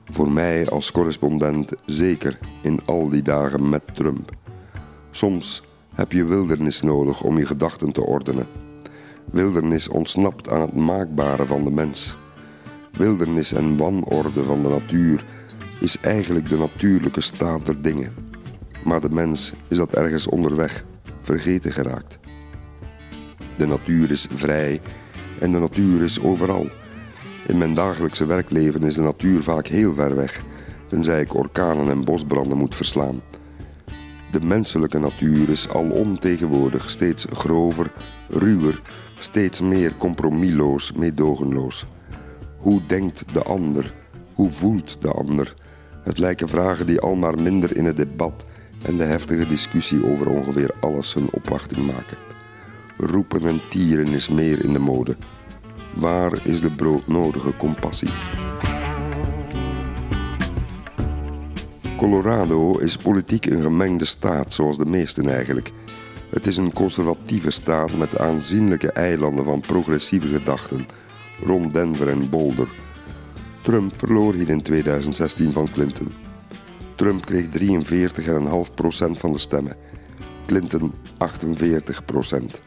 Voor 0.06 0.32
mij 0.32 0.70
als 0.70 0.92
correspondent 0.92 1.74
zeker 1.86 2.40
in 2.62 2.80
al 2.86 3.10
die 3.10 3.22
dagen 3.22 3.70
met 3.70 3.82
Trump. 3.94 4.32
Soms 5.12 5.64
heb 5.94 6.12
je 6.12 6.26
wildernis 6.26 6.82
nodig 6.82 7.24
om 7.24 7.38
je 7.38 7.46
gedachten 7.46 7.92
te 7.92 8.02
ordenen. 8.02 8.48
Wildernis 9.32 9.88
ontsnapt 9.88 10.50
aan 10.50 10.62
het 10.62 10.76
maakbare 10.76 11.46
van 11.46 11.64
de 11.64 11.72
mens. 11.72 12.18
Wildernis 12.92 13.54
en 13.54 13.78
wanorde 13.78 14.44
van 14.44 14.62
de 14.62 14.70
natuur 14.70 15.24
is 15.80 15.98
eigenlijk 16.02 16.50
de 16.50 16.58
natuurlijke 16.58 17.22
staat 17.22 17.66
der 17.66 17.82
dingen. 17.82 18.14
Maar 18.84 19.02
de 19.02 19.10
mens 19.10 19.54
is 19.68 19.78
dat 19.78 19.94
ergens 19.94 20.28
onderweg 20.28 20.84
vergeten 21.22 21.72
geraakt. 21.72 22.20
De 23.58 23.68
natuur 23.68 24.12
is 24.12 24.28
vrij 24.36 24.82
en 25.40 25.52
de 25.52 25.60
natuur 25.60 26.04
is 26.04 26.22
overal. 26.22 26.68
In 27.48 27.58
mijn 27.58 27.74
dagelijkse 27.74 28.26
werkleven 28.26 28.84
is 28.84 28.96
de 28.96 29.02
natuur 29.02 29.44
vaak 29.44 29.68
heel 29.68 29.94
ver 29.94 30.16
weg, 30.16 30.42
tenzij 30.88 31.22
ik 31.22 31.36
orkanen 31.36 31.90
en 31.90 32.04
bosbranden 32.04 32.58
moet 32.58 32.76
verslaan. 32.76 33.22
De 34.32 34.42
menselijke 34.42 35.00
natuur 35.00 35.50
is 35.50 35.70
alom 35.70 36.20
tegenwoordig 36.20 36.90
steeds 36.90 37.26
grover, 37.34 37.92
ruwer, 38.30 38.82
steeds 39.20 39.62
meer 39.62 39.94
compromisloos, 39.98 40.92
meedogenloos. 40.92 41.86
Hoe 42.58 42.82
denkt 42.88 43.24
de 43.34 43.44
ander? 43.44 43.94
Hoe 44.34 44.52
voelt 44.52 44.98
de 45.02 45.12
ander? 45.12 45.54
Het 46.04 46.18
lijken 46.18 46.50
vragen 46.50 46.86
die 46.86 47.00
al 47.00 47.16
maar 47.16 47.42
minder 47.42 47.78
in 47.78 47.86
het 47.86 47.98
debat 47.98 48.46
en 48.86 48.98
de 48.98 49.04
heftige 49.04 49.48
discussie 49.48 50.06
over 50.06 50.30
ongeveer 50.30 50.72
alles 50.80 51.14
hun 51.14 51.28
opwachting 51.32 51.86
maken. 51.86 52.18
Roepen 52.98 53.46
en 53.46 53.60
tieren 53.70 54.08
is 54.08 54.30
meer 54.30 54.64
in 54.64 54.74
de 54.74 54.80
mode. 54.80 55.16
Waar 55.96 56.48
is 56.48 56.62
de 56.62 56.72
broodnodige 56.72 57.52
compassie? 57.58 58.10
Colorado 61.98 62.78
is 62.78 62.98
politiek 62.98 63.46
een 63.46 63.62
gemengde 63.62 64.06
staat, 64.06 64.54
zoals 64.54 64.78
de 64.78 64.86
meesten 64.86 65.30
eigenlijk. 65.30 65.72
Het 66.30 66.48
is 66.48 66.58
een 66.58 66.74
conservatieve 66.74 67.52
staat 67.52 67.98
met 67.98 68.20
aanzienlijke 68.20 68.92
eilanden 68.92 69.46
van 69.46 69.60
progressieve 69.60 70.28
gedachten, 70.28 70.86
rond 71.44 71.74
Denver 71.74 72.08
en 72.08 72.30
Boulder. 72.30 72.68
Trump 73.70 73.96
verloor 73.96 74.34
hier 74.34 74.50
in 74.50 74.62
2016 74.62 75.52
van 75.52 75.72
Clinton. 75.72 76.12
Trump 76.96 77.26
kreeg 77.26 77.46
43,5% 77.46 79.12
van 79.12 79.34
de 79.34 79.40
stemmen, 79.40 79.76
Clinton 80.46 80.94
48%. 81.18 82.62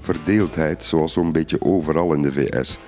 Verdeeldheid, 0.00 0.82
zoals 0.82 1.12
zo'n 1.12 1.32
beetje 1.32 1.60
overal 1.60 2.12
in 2.12 2.22
de 2.22 2.32
VS. 2.32 2.78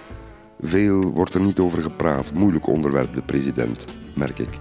Veel 0.60 1.12
wordt 1.12 1.34
er 1.34 1.40
niet 1.40 1.58
over 1.58 1.82
gepraat, 1.82 2.32
moeilijk 2.32 2.66
onderwerp 2.66 3.14
de 3.14 3.22
president, 3.22 3.84
merk 4.14 4.38
ik. 4.38 4.58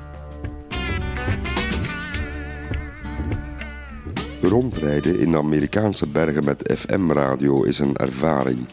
Rondrijden 4.42 5.20
in 5.20 5.32
de 5.32 5.38
Amerikaanse 5.38 6.08
bergen 6.08 6.46
met 6.46 6.74
FM-radio 6.78 7.64
is 7.64 7.80
een 7.80 7.96
ervaring. 7.96 8.66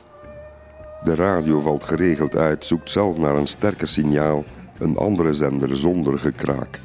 De 1.04 1.14
radio 1.14 1.60
valt 1.60 1.84
geregeld 1.84 2.36
uit, 2.36 2.64
zoekt 2.64 2.90
zelf 2.90 3.16
naar 3.16 3.36
een 3.36 3.46
sterker 3.46 3.88
signaal, 3.88 4.44
een 4.78 4.96
andere 4.96 5.34
zender 5.34 5.76
zonder 5.76 6.18
gekraak. 6.18 6.80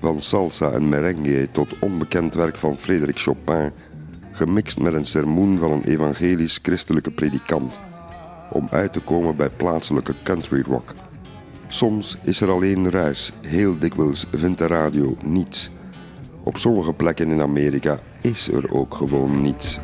Van 0.00 0.22
salsa 0.22 0.70
en 0.70 0.88
merengue 0.88 1.48
tot 1.52 1.78
onbekend 1.78 2.34
werk 2.34 2.56
van 2.56 2.76
Frederik 2.76 3.18
Chopin, 3.18 3.72
gemixt 4.32 4.80
met 4.80 4.94
een 4.94 5.06
sermoen 5.06 5.58
van 5.58 5.72
een 5.72 5.84
evangelisch-christelijke 5.84 7.10
predikant, 7.10 7.80
om 8.50 8.68
uit 8.70 8.92
te 8.92 9.00
komen 9.00 9.36
bij 9.36 9.50
plaatselijke 9.50 10.14
country 10.22 10.62
rock. 10.62 10.94
Soms 11.68 12.16
is 12.22 12.40
er 12.40 12.50
alleen 12.50 12.90
ruis, 12.90 13.32
heel 13.40 13.78
dikwijls 13.78 14.26
vindt 14.30 14.58
de 14.58 14.66
radio 14.66 15.16
niets. 15.22 15.70
Op 16.42 16.58
sommige 16.58 16.92
plekken 16.92 17.30
in 17.30 17.40
Amerika 17.40 17.98
is 18.20 18.48
er 18.48 18.74
ook 18.74 18.94
gewoon 18.94 19.42
niets. 19.42 19.80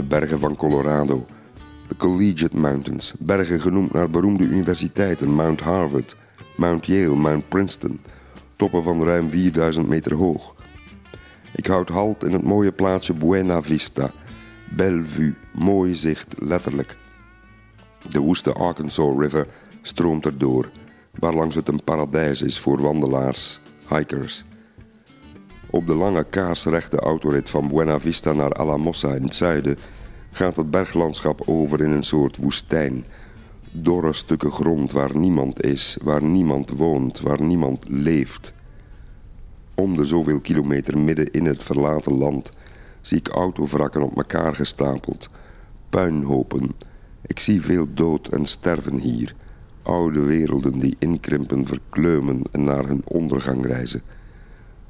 De 0.00 0.06
bergen 0.06 0.40
van 0.40 0.56
Colorado. 0.56 1.26
De 1.88 1.96
Collegiate 1.96 2.56
Mountains, 2.56 3.14
bergen 3.18 3.60
genoemd 3.60 3.92
naar 3.92 4.10
beroemde 4.10 4.44
universiteiten, 4.44 5.30
Mount 5.30 5.60
Harvard, 5.60 6.16
Mount 6.56 6.86
Yale, 6.86 7.16
Mount 7.16 7.48
Princeton, 7.48 8.00
toppen 8.56 8.82
van 8.82 9.04
ruim 9.04 9.30
4000 9.30 9.88
meter 9.88 10.14
hoog. 10.14 10.54
Ik 11.54 11.66
houd 11.66 11.88
halt 11.88 12.24
in 12.24 12.32
het 12.32 12.42
mooie 12.42 12.72
plaatsje 12.72 13.14
Buena 13.14 13.62
Vista, 13.62 14.10
Bellevue, 14.76 15.34
mooi 15.52 15.94
zicht, 15.94 16.34
letterlijk. 16.38 16.96
De 18.10 18.18
woeste 18.18 18.52
Arkansas 18.52 19.18
River 19.18 19.46
stroomt 19.82 20.26
erdoor, 20.26 20.70
waarlangs 21.18 21.54
het 21.54 21.68
een 21.68 21.84
paradijs 21.84 22.42
is 22.42 22.58
voor 22.58 22.80
wandelaars, 22.80 23.60
hikers. 23.88 24.44
Op 25.72 25.86
de 25.86 25.94
lange 25.94 26.24
kaarsrechte 26.24 26.96
autorit 26.96 27.50
van 27.50 27.68
Buena 27.68 28.00
Vista 28.00 28.32
naar 28.32 28.52
Alamosa 28.52 29.14
in 29.14 29.22
het 29.22 29.34
zuiden 29.34 29.76
gaat 30.30 30.56
het 30.56 30.70
berglandschap 30.70 31.42
over 31.46 31.80
in 31.80 31.90
een 31.90 32.02
soort 32.02 32.36
woestijn. 32.36 33.04
Dorre 33.70 34.12
stukken 34.12 34.50
grond 34.50 34.92
waar 34.92 35.16
niemand 35.16 35.62
is, 35.62 35.96
waar 36.02 36.22
niemand 36.22 36.70
woont, 36.70 37.20
waar 37.20 37.42
niemand 37.42 37.88
leeft. 37.88 38.52
Om 39.74 39.96
de 39.96 40.04
zoveel 40.04 40.40
kilometer 40.40 40.98
midden 40.98 41.30
in 41.30 41.46
het 41.46 41.62
verlaten 41.62 42.18
land 42.18 42.50
zie 43.00 43.18
ik 43.18 43.28
autovrakken 43.28 44.02
op 44.02 44.16
elkaar 44.16 44.54
gestapeld, 44.54 45.30
puinhopen. 45.88 46.76
Ik 47.26 47.40
zie 47.40 47.62
veel 47.62 47.86
dood 47.94 48.28
en 48.28 48.46
sterven 48.46 48.98
hier. 48.98 49.34
Oude 49.82 50.20
werelden 50.20 50.78
die 50.78 50.96
inkrimpen, 50.98 51.66
verkleumen 51.66 52.42
en 52.52 52.64
naar 52.64 52.86
hun 52.86 53.02
ondergang 53.04 53.66
reizen. 53.66 54.02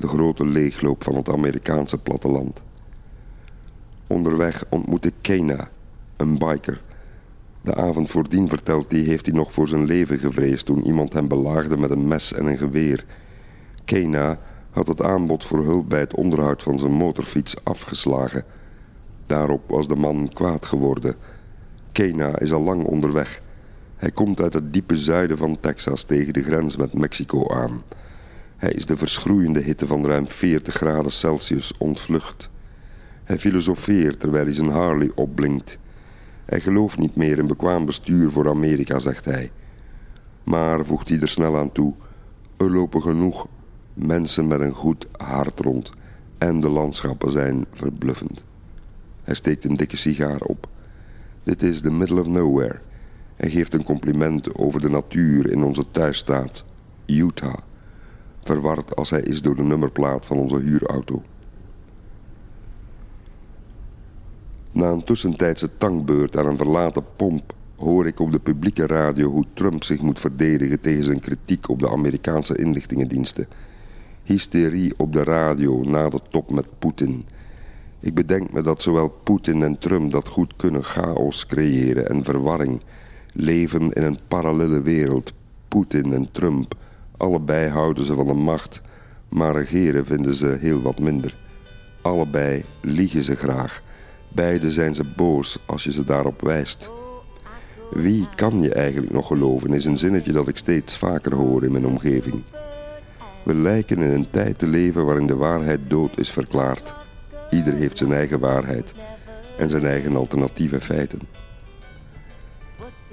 De 0.01 0.09
grote 0.09 0.47
leegloop 0.47 1.05
van 1.05 1.15
het 1.15 1.29
Amerikaanse 1.29 1.99
platteland. 1.99 2.63
Onderweg 4.07 4.65
ontmoet 4.69 5.05
ik 5.05 5.15
Kena, 5.21 5.69
een 6.17 6.39
biker. 6.39 6.83
De 7.61 7.75
avond 7.75 8.11
voordien 8.11 8.49
vertelt 8.49 8.91
die 8.91 9.09
heeft 9.09 9.27
hij 9.27 9.35
nog 9.35 9.53
voor 9.53 9.69
zijn 9.69 9.85
leven 9.85 10.19
gevreesd 10.19 10.67
toen 10.67 10.87
iemand 10.87 11.13
hem 11.13 11.29
belaagde 11.29 11.77
met 11.77 11.91
een 11.91 12.09
mes 12.09 12.33
en 12.33 12.47
een 12.47 12.59
geweer. 12.59 13.05
Kena 13.85 14.39
had 14.71 14.87
het 14.87 15.03
aanbod 15.03 15.45
voor 15.45 15.65
hulp 15.65 15.89
bij 15.89 16.01
het 16.01 16.15
onderhoud 16.15 16.63
van 16.63 16.79
zijn 16.79 16.93
motorfiets 16.93 17.65
afgeslagen. 17.65 18.45
Daarop 19.27 19.69
was 19.69 19.89
de 19.89 19.97
man 19.97 20.31
kwaad 20.33 20.67
geworden. 20.67 21.17
Kena 21.93 22.39
is 22.39 22.53
al 22.53 22.63
lang 22.63 22.85
onderweg. 22.85 23.43
Hij 23.97 24.11
komt 24.11 24.41
uit 24.41 24.55
het 24.55 24.73
diepe 24.73 24.97
zuiden 24.97 25.39
van 25.39 25.61
Texas 25.61 26.03
tegen 26.03 26.33
de 26.33 26.43
grens 26.43 26.77
met 26.77 26.93
Mexico 26.93 27.49
aan. 27.49 27.83
Hij 28.61 28.73
is 28.73 28.87
de 28.87 28.97
verschroeiende 28.97 29.61
hitte 29.61 29.87
van 29.87 30.07
ruim 30.07 30.29
40 30.29 30.75
graden 30.75 31.13
Celsius 31.13 31.73
ontvlucht. 31.79 32.51
Hij 33.25 33.39
filosofeert 33.39 34.21
terwijl 34.21 34.45
hij 34.45 34.55
zijn 34.55 34.69
Harley 34.69 35.11
opblinkt. 35.15 35.79
Hij 36.45 36.61
gelooft 36.61 36.99
niet 36.99 37.17
meer 37.17 37.39
in 37.39 37.47
bekwaam 37.47 37.87
bestuur 37.87 38.31
voor 38.31 38.49
Amerika, 38.49 38.99
zegt 38.99 39.25
hij. 39.25 39.51
Maar, 40.45 40.85
voegt 40.85 41.09
hij 41.09 41.21
er 41.21 41.29
snel 41.29 41.59
aan 41.59 41.73
toe, 41.73 41.95
er 42.57 42.71
lopen 42.71 43.03
genoeg 43.03 43.47
mensen 43.95 44.47
met 44.47 44.61
een 44.61 44.75
goed 44.75 45.09
hart 45.13 45.61
rond 45.61 45.91
en 46.39 46.61
de 46.61 46.71
landschappen 46.71 47.31
zijn 47.31 47.67
verbluffend. 47.73 48.45
Hij 49.23 49.35
steekt 49.35 49.65
een 49.65 49.77
dikke 49.77 49.97
sigaar 49.97 50.41
op. 50.41 50.69
Dit 51.43 51.63
is 51.63 51.81
the 51.81 51.93
middle 51.93 52.21
of 52.21 52.27
nowhere. 52.27 52.79
Hij 53.37 53.51
geeft 53.51 53.75
een 53.75 53.85
compliment 53.85 54.55
over 54.55 54.81
de 54.81 54.91
natuur 54.91 55.51
in 55.51 55.63
onze 55.63 55.85
thuisstaat, 55.91 56.65
Utah. 57.07 57.59
Verward 58.51 58.97
als 58.97 59.11
hij 59.11 59.21
is 59.21 59.43
door 59.43 59.57
de 59.57 59.63
nummerplaat 59.63 60.27
van 60.27 60.39
onze 60.39 60.59
huurauto. 60.59 61.23
Na 64.73 64.91
een 64.91 65.05
tussentijdse 65.05 65.77
tankbeurt 65.79 66.37
aan 66.37 66.47
een 66.47 66.57
verlaten 66.57 67.05
pomp 67.17 67.55
hoor 67.77 68.07
ik 68.07 68.21
op 68.21 68.33
de 68.33 68.39
publieke 68.39 68.87
radio 68.87 69.29
hoe 69.29 69.45
Trump 69.55 69.85
zich 69.85 70.01
moet 70.01 70.21
verdedigen 70.21 70.81
tegen 70.81 71.05
zijn 71.05 71.21
kritiek 71.21 71.69
op 71.69 71.79
de 71.79 71.91
Amerikaanse 71.91 72.57
inlichtingendiensten. 72.57 73.47
Hysterie 74.23 74.95
op 74.97 75.13
de 75.13 75.25
radio 75.25 75.83
na 75.83 76.09
de 76.09 76.21
top 76.31 76.51
met 76.51 76.67
Poetin. 76.79 77.27
Ik 78.01 78.15
bedenk 78.15 78.53
me 78.53 78.63
dat 78.63 78.83
zowel 78.83 79.09
Poetin 79.09 79.63
en 79.63 79.79
Trump 79.79 80.13
dat 80.13 80.29
goed 80.29 80.57
kunnen 80.57 80.85
chaos 80.85 81.47
creëren 81.47 82.09
en 82.09 82.25
verwarring. 82.25 82.81
Leven 83.33 83.93
in 83.93 84.03
een 84.03 84.19
parallele 84.29 84.83
wereld. 84.83 85.33
Poetin 85.69 86.13
en 86.13 86.29
Trump. 86.33 86.75
Allebei 87.21 87.69
houden 87.69 88.05
ze 88.05 88.15
van 88.15 88.27
de 88.27 88.35
macht, 88.35 88.81
maar 89.29 89.55
regeren 89.55 90.07
vinden 90.07 90.35
ze 90.35 90.57
heel 90.61 90.83
wat 90.83 90.99
minder. 90.99 91.37
Allebei 92.03 92.65
liegen 92.81 93.25
ze 93.25 93.37
graag. 93.37 93.83
Beide 94.29 94.71
zijn 94.71 94.95
ze 94.95 95.05
boos 95.17 95.59
als 95.67 95.85
je 95.85 95.93
ze 95.93 96.05
daarop 96.05 96.41
wijst. 96.41 96.91
Wie 97.91 98.29
kan 98.35 98.61
je 98.61 98.75
eigenlijk 98.75 99.13
nog 99.13 99.27
geloven 99.27 99.73
is 99.73 99.85
een 99.85 99.99
zinnetje 99.99 100.33
dat 100.33 100.49
ik 100.49 100.57
steeds 100.57 100.97
vaker 100.97 101.35
hoor 101.35 101.65
in 101.65 101.73
mijn 101.73 101.87
omgeving. 101.87 102.43
We 103.43 103.55
lijken 103.55 103.99
in 103.99 104.11
een 104.11 104.31
tijd 104.31 104.59
te 104.59 104.67
leven 104.67 105.05
waarin 105.05 105.27
de 105.27 105.37
waarheid 105.37 105.81
dood 105.91 106.19
is 106.19 106.31
verklaard. 106.31 106.95
Ieder 107.51 107.75
heeft 107.75 107.99
zijn 107.99 108.13
eigen 108.13 108.41
waarheid 108.41 108.93
en 109.59 109.71
zijn 109.71 109.87
eigen 109.87 110.17
alternatieve 110.17 110.81
feiten. 110.81 111.21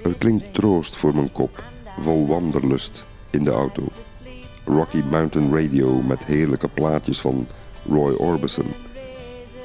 Er 0.04 0.14
klinkt 0.18 0.54
troost 0.54 0.96
voor 0.96 1.14
mijn 1.14 1.32
kop, 1.32 1.64
vol 2.00 2.26
wanderlust 2.26 3.06
in 3.30 3.44
de 3.44 3.50
auto. 3.50 3.82
Rocky 4.64 5.02
Mountain 5.10 5.54
Radio 5.54 6.02
met 6.02 6.26
heerlijke 6.26 6.68
plaatjes 6.68 7.20
van 7.20 7.46
Roy 7.88 8.12
Orbison, 8.12 8.66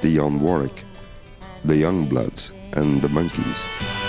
Dionne 0.01 0.43
Warwick, 0.43 0.83
The 1.65 1.77
Youngbloods 1.77 2.51
en 2.69 2.99
The 2.99 3.09
Monkees. 3.09 4.02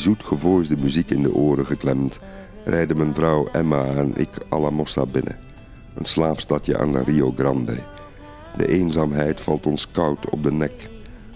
Zoetgevoisde 0.00 0.76
muziek 0.76 1.10
in 1.10 1.22
de 1.22 1.34
oren 1.34 1.66
geklemd, 1.66 2.20
rijden 2.64 2.96
mijn 2.96 3.14
vrouw 3.14 3.48
Emma 3.52 3.84
en 3.84 4.16
ik 4.16 4.28
Alamosa 4.48 5.06
binnen. 5.06 5.38
Een 5.94 6.04
slaapstadje 6.04 6.78
aan 6.78 6.92
de 6.92 7.02
Rio 7.04 7.32
Grande. 7.36 7.76
De 8.56 8.68
eenzaamheid 8.68 9.40
valt 9.40 9.66
ons 9.66 9.90
koud 9.90 10.30
op 10.30 10.42
de 10.42 10.52
nek. 10.52 10.90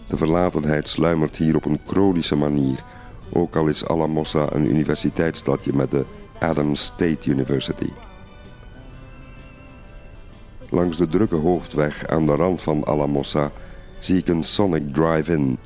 De 0.08 0.16
verlatenheid 0.16 0.88
sluimert 0.88 1.36
hier 1.36 1.56
op 1.56 1.64
een 1.64 1.80
chronische 1.86 2.36
manier. 2.36 2.84
Ook 3.32 3.56
al 3.56 3.66
is 3.66 3.86
Alamosa 3.86 4.52
een 4.52 4.70
universiteitsstadje 4.70 5.72
met 5.72 5.90
de 5.90 6.04
Adams 6.38 6.84
State 6.84 7.30
University. 7.30 7.90
Langs 10.70 10.96
de 10.96 11.08
drukke 11.08 11.36
hoofdweg 11.36 12.06
aan 12.06 12.26
de 12.26 12.34
rand 12.34 12.62
van 12.62 12.84
Alamosa 12.84 13.50
zie 14.00 14.18
ik 14.18 14.28
een 14.28 14.44
Sonic 14.44 14.94
Drive-In. 14.94 15.58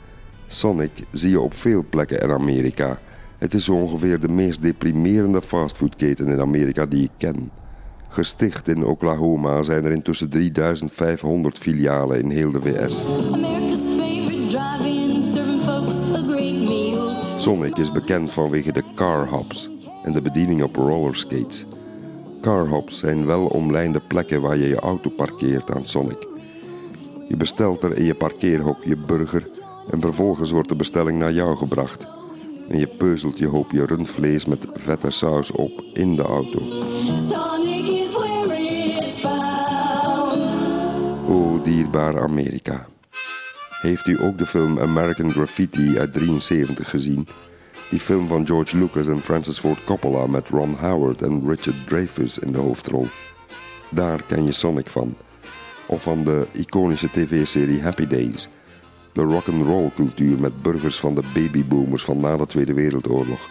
Sonic 0.48 1.04
zie 1.10 1.30
je 1.30 1.40
op 1.40 1.54
veel 1.54 1.84
plekken 1.90 2.20
in 2.20 2.30
Amerika. 2.30 2.98
Het 3.38 3.54
is 3.54 3.68
ongeveer 3.68 4.20
de 4.20 4.28
meest 4.28 4.62
deprimerende 4.62 5.42
fastfoodketen 5.42 6.28
in 6.28 6.40
Amerika 6.40 6.86
die 6.86 7.02
ik 7.02 7.10
ken. 7.16 7.50
Gesticht 8.08 8.68
in 8.68 8.84
Oklahoma 8.84 9.62
zijn 9.62 9.84
er 9.84 9.90
intussen 9.90 10.30
3500 10.30 11.58
filialen 11.58 12.20
in 12.20 12.30
heel 12.30 12.50
de 12.50 12.60
VS. 12.60 13.02
Sonic 17.42 17.76
is 17.76 17.92
bekend 17.92 18.32
vanwege 18.32 18.72
de 18.72 18.82
car 18.94 19.28
hops 19.28 19.70
en 20.04 20.12
de 20.12 20.22
bediening 20.22 20.62
op 20.62 20.76
rollerskates. 20.76 21.66
Car 22.40 22.68
hops 22.68 22.98
zijn 22.98 23.26
wel 23.26 23.46
omlijnde 23.46 24.00
plekken 24.00 24.40
waar 24.40 24.56
je 24.56 24.68
je 24.68 24.80
auto 24.80 25.10
parkeert 25.10 25.70
aan 25.70 25.86
Sonic. 25.86 26.26
Je 27.28 27.36
bestelt 27.36 27.82
er 27.82 27.96
in 27.96 28.04
je 28.04 28.14
parkeerhok 28.14 28.84
je 28.84 28.96
burger 28.96 29.48
en 29.90 30.00
vervolgens 30.00 30.50
wordt 30.50 30.68
de 30.68 30.76
bestelling 30.76 31.18
naar 31.18 31.32
jou 31.32 31.56
gebracht. 31.56 32.06
En 32.68 32.78
je 32.78 32.86
peuzelt 32.86 33.38
je 33.38 33.46
hoopje 33.46 33.86
rundvlees 33.86 34.46
met 34.46 34.66
vette 34.72 35.10
saus 35.10 35.50
op 35.50 35.82
in 35.92 36.16
de 36.16 36.22
auto. 36.22 36.58
O 41.28 41.62
dierbaar 41.62 42.22
Amerika. 42.22 42.86
Heeft 43.80 44.06
u 44.06 44.22
ook 44.22 44.38
de 44.38 44.46
film 44.46 44.78
American 44.78 45.30
Graffiti 45.30 45.98
uit 45.98 46.12
73 46.12 46.90
gezien? 46.90 47.28
Die 47.90 48.00
film 48.00 48.28
van 48.28 48.46
George 48.46 48.76
Lucas 48.76 49.06
en 49.06 49.20
Francis 49.20 49.58
Ford 49.58 49.84
Coppola 49.84 50.26
met 50.26 50.48
Ron 50.48 50.76
Howard 50.80 51.22
en 51.22 51.48
Richard 51.48 51.86
Dreyfuss 51.86 52.38
in 52.38 52.52
de 52.52 52.58
hoofdrol. 52.58 53.06
Daar 53.90 54.22
ken 54.22 54.44
je 54.44 54.52
Sonic 54.52 54.86
van. 54.86 55.16
Of 55.86 56.02
van 56.02 56.24
de 56.24 56.46
iconische 56.52 57.10
tv-serie 57.10 57.82
Happy 57.82 58.06
Days. 58.06 58.48
De 59.18 59.24
rock'n'roll 59.24 59.90
cultuur 59.94 60.38
met 60.38 60.62
burgers 60.62 61.00
van 61.00 61.14
de 61.14 61.22
babyboomers 61.34 62.04
van 62.04 62.20
na 62.20 62.36
de 62.36 62.46
Tweede 62.46 62.74
Wereldoorlog. 62.74 63.48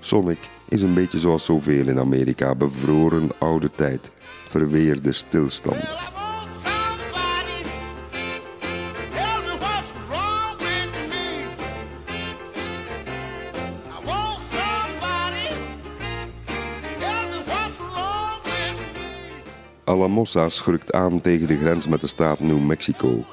Sonic 0.00 0.38
is 0.68 0.82
een 0.82 0.94
beetje 0.94 1.18
zoals 1.18 1.44
zoveel 1.44 1.88
in 1.88 1.98
Amerika, 1.98 2.54
bevroren 2.54 3.30
oude 3.38 3.70
tijd, 3.70 4.10
verweerde 4.48 5.12
stilstand. 5.12 5.96
Alamosa 19.84 20.48
schurkt 20.48 20.92
aan 20.92 21.20
tegen 21.20 21.46
de 21.46 21.56
grens 21.56 21.86
met 21.86 22.00
de 22.00 22.06
staat 22.06 22.40
New 22.40 22.60
Mexico. 22.60 23.24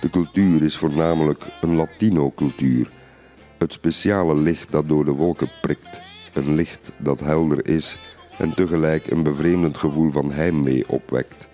De 0.00 0.10
cultuur 0.10 0.62
is 0.62 0.76
voornamelijk 0.76 1.44
een 1.60 1.76
Latino-cultuur. 1.76 2.90
Het 3.58 3.72
speciale 3.72 4.34
licht 4.34 4.72
dat 4.72 4.88
door 4.88 5.04
de 5.04 5.10
wolken 5.10 5.48
prikt. 5.60 6.00
Een 6.34 6.54
licht 6.54 6.92
dat 6.98 7.20
helder 7.20 7.68
is 7.68 7.98
en 8.38 8.54
tegelijk 8.54 9.06
een 9.06 9.22
bevreemdend 9.22 9.76
gevoel 9.76 10.10
van 10.10 10.32
heimwee 10.32 10.88
opwekt. 10.88 11.48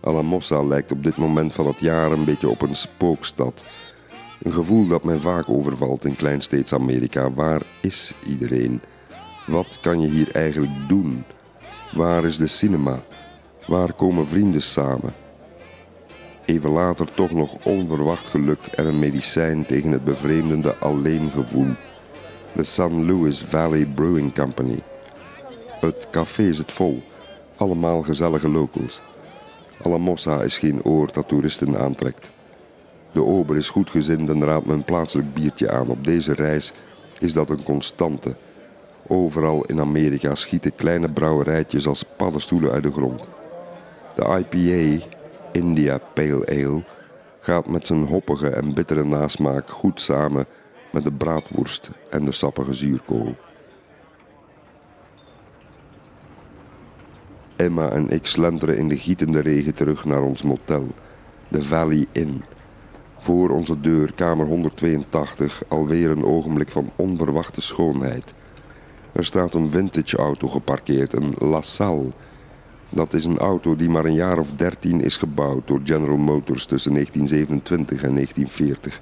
Alamosa 0.00 0.62
lijkt 0.62 0.92
op 0.92 1.02
dit 1.02 1.16
moment 1.16 1.54
van 1.54 1.66
het 1.66 1.80
jaar 1.80 2.12
een 2.12 2.24
beetje 2.24 2.48
op 2.48 2.62
een 2.62 2.76
spookstad. 2.76 3.64
Een 4.42 4.52
gevoel 4.52 4.86
dat 4.86 5.04
mij 5.04 5.18
vaak 5.18 5.48
overvalt 5.48 6.04
in 6.04 6.16
kleinsteeds 6.16 6.72
Amerika. 6.72 7.32
Waar 7.32 7.62
is 7.80 8.14
iedereen? 8.26 8.80
Wat 9.46 9.78
kan 9.80 10.00
je 10.00 10.08
hier 10.08 10.30
eigenlijk 10.34 10.72
doen? 10.88 11.24
Waar 11.92 12.24
is 12.24 12.36
de 12.36 12.46
cinema? 12.46 13.02
Waar 13.66 13.92
komen 13.92 14.26
vrienden 14.26 14.62
samen? 14.62 15.27
Even 16.48 16.70
later 16.70 17.14
toch 17.14 17.30
nog 17.30 17.56
onverwacht 17.62 18.26
geluk 18.26 18.58
en 18.74 18.86
een 18.86 18.98
medicijn 18.98 19.66
tegen 19.66 19.92
het 19.92 20.04
bevreemdende 20.04 20.74
alleengevoel. 20.76 21.66
De 22.52 22.64
San 22.64 23.06
Luis 23.06 23.40
Valley 23.40 23.86
Brewing 23.94 24.34
Company. 24.34 24.78
Het 25.80 26.06
café 26.10 26.52
zit 26.52 26.72
vol, 26.72 27.02
allemaal 27.56 28.02
gezellige 28.02 28.48
locals. 28.48 29.00
Alamosa 29.82 30.42
is 30.42 30.58
geen 30.58 30.84
oord 30.84 31.14
dat 31.14 31.28
toeristen 31.28 31.78
aantrekt. 31.78 32.30
De 33.12 33.24
ober 33.24 33.56
is 33.56 33.68
goedgezind 33.68 34.28
en 34.28 34.44
raadt 34.44 34.66
me 34.66 34.72
een 34.72 34.84
plaatselijk 34.84 35.34
biertje 35.34 35.70
aan. 35.70 35.88
Op 35.88 36.04
deze 36.04 36.34
reis 36.34 36.72
is 37.18 37.32
dat 37.32 37.50
een 37.50 37.62
constante. 37.62 38.34
Overal 39.06 39.64
in 39.64 39.80
Amerika 39.80 40.34
schieten 40.34 40.74
kleine 40.74 41.08
brouwerijtjes 41.08 41.86
als 41.86 42.04
paddenstoelen 42.16 42.72
uit 42.72 42.82
de 42.82 42.92
grond. 42.92 43.26
De 44.14 44.44
IPA, 44.50 45.06
India 45.52 45.98
Pale 46.14 46.46
Ale, 46.46 46.84
gaat 47.40 47.66
met 47.66 47.86
zijn 47.86 48.04
hoppige 48.04 48.48
en 48.48 48.74
bittere 48.74 49.04
nasmaak 49.04 49.70
goed 49.70 50.00
samen 50.00 50.46
met 50.92 51.04
de 51.04 51.12
braadworst 51.12 51.90
en 52.10 52.24
de 52.24 52.32
sappige 52.32 52.74
zuurkool. 52.74 53.34
Emma 57.56 57.90
en 57.90 58.10
ik 58.10 58.26
slenteren 58.26 58.76
in 58.76 58.88
de 58.88 58.96
gietende 58.96 59.40
regen 59.40 59.74
terug 59.74 60.04
naar 60.04 60.22
ons 60.22 60.42
motel, 60.42 60.86
de 61.48 61.62
Valley 61.62 62.06
Inn. 62.12 62.42
Voor 63.18 63.50
onze 63.50 63.80
deur, 63.80 64.12
kamer 64.12 64.46
182, 64.46 65.62
alweer 65.68 66.10
een 66.10 66.24
ogenblik 66.24 66.70
van 66.70 66.90
onverwachte 66.96 67.60
schoonheid. 67.60 68.34
Er 69.12 69.24
staat 69.24 69.54
een 69.54 69.70
vintage 69.70 70.16
auto 70.16 70.48
geparkeerd, 70.48 71.12
een 71.12 71.34
LaSalle. 71.38 72.12
Dat 72.90 73.12
is 73.12 73.24
een 73.24 73.38
auto 73.38 73.76
die 73.76 73.88
maar 73.88 74.04
een 74.04 74.14
jaar 74.14 74.38
of 74.38 74.50
dertien 74.56 75.00
is 75.00 75.16
gebouwd 75.16 75.66
door 75.66 75.80
General 75.84 76.16
Motors 76.16 76.66
tussen 76.66 76.92
1927 76.92 78.02
en 78.02 78.14
1940. 78.14 79.00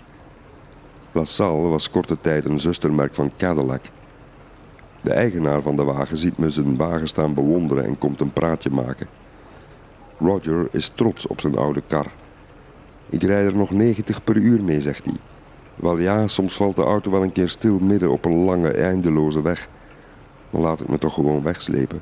LaSalle 1.13 1.69
was 1.69 1.91
korte 1.91 2.21
tijd 2.21 2.45
een 2.45 2.61
zustermerk 2.61 3.15
van 3.15 3.33
Cadillac. 3.37 3.83
De 5.01 5.13
eigenaar 5.13 5.63
van 5.63 5.77
de 5.77 5.85
wagen 5.85 6.19
ziet 6.19 6.39
me 6.39 6.51
zijn 6.51 6.77
wagen 6.77 7.09
staan 7.09 7.35
bewonderen 7.35 7.85
en 7.85 7.99
komt 7.99 8.21
een 8.21 8.33
praatje 8.33 8.71
maken. 8.71 9.07
Roger 10.19 10.69
is 10.71 10.89
trots 10.89 11.27
op 11.27 11.41
zijn 11.41 11.57
oude 11.57 11.83
kar. 11.87 12.07
Ik 13.09 13.23
rijd 13.23 13.47
er 13.47 13.57
nog 13.57 13.71
90 13.71 14.25
per 14.25 14.37
uur 14.37 14.65
mee, 14.65 14.81
zegt 14.81 15.05
hij. 15.05 15.17
Wel 15.75 15.99
ja, 15.99 16.29
soms 16.29 16.57
valt 16.57 16.77
de 16.77 16.83
auto 16.83 17.11
wel 17.11 17.23
een 17.23 17.33
keer 17.33 17.49
stil 17.49 17.79
midden 17.79 18.11
op 18.11 18.25
een 18.25 18.45
lange, 18.45 18.71
eindeloze 18.71 19.43
weg. 19.43 19.69
Dan 20.51 20.61
laat 20.61 20.81
ik 20.81 20.89
me 20.89 20.99
toch 20.99 21.15
gewoon 21.15 21.43
wegslepen. 21.43 22.01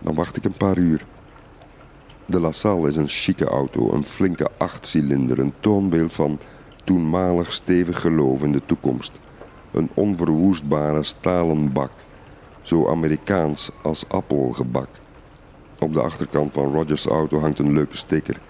Dan 0.00 0.14
wacht 0.14 0.36
ik 0.36 0.44
een 0.44 0.52
paar 0.52 0.78
uur. 0.78 1.04
De 2.26 2.40
LaSalle 2.40 2.88
is 2.88 2.96
een 2.96 3.08
chique 3.08 3.46
auto, 3.46 3.92
een 3.92 4.04
flinke 4.04 4.50
achtcilinder, 4.56 5.38
een 5.38 5.52
toonbeeld 5.60 6.12
van 6.12 6.38
toenmalig 6.84 7.52
stevig 7.52 8.00
geloof 8.00 8.42
in 8.42 8.52
de 8.52 8.62
toekomst. 8.66 9.18
Een 9.70 9.90
onverwoestbare 9.94 11.02
stalen 11.02 11.72
bak, 11.72 11.90
zo 12.62 12.88
Amerikaans 12.88 13.70
als 13.82 14.08
appelgebak. 14.08 14.88
Op 15.78 15.92
de 15.92 16.00
achterkant 16.00 16.52
van 16.52 16.72
Rogers' 16.72 17.06
auto 17.06 17.40
hangt 17.40 17.58
een 17.58 17.72
leuke 17.72 17.96
sticker. 17.96 18.40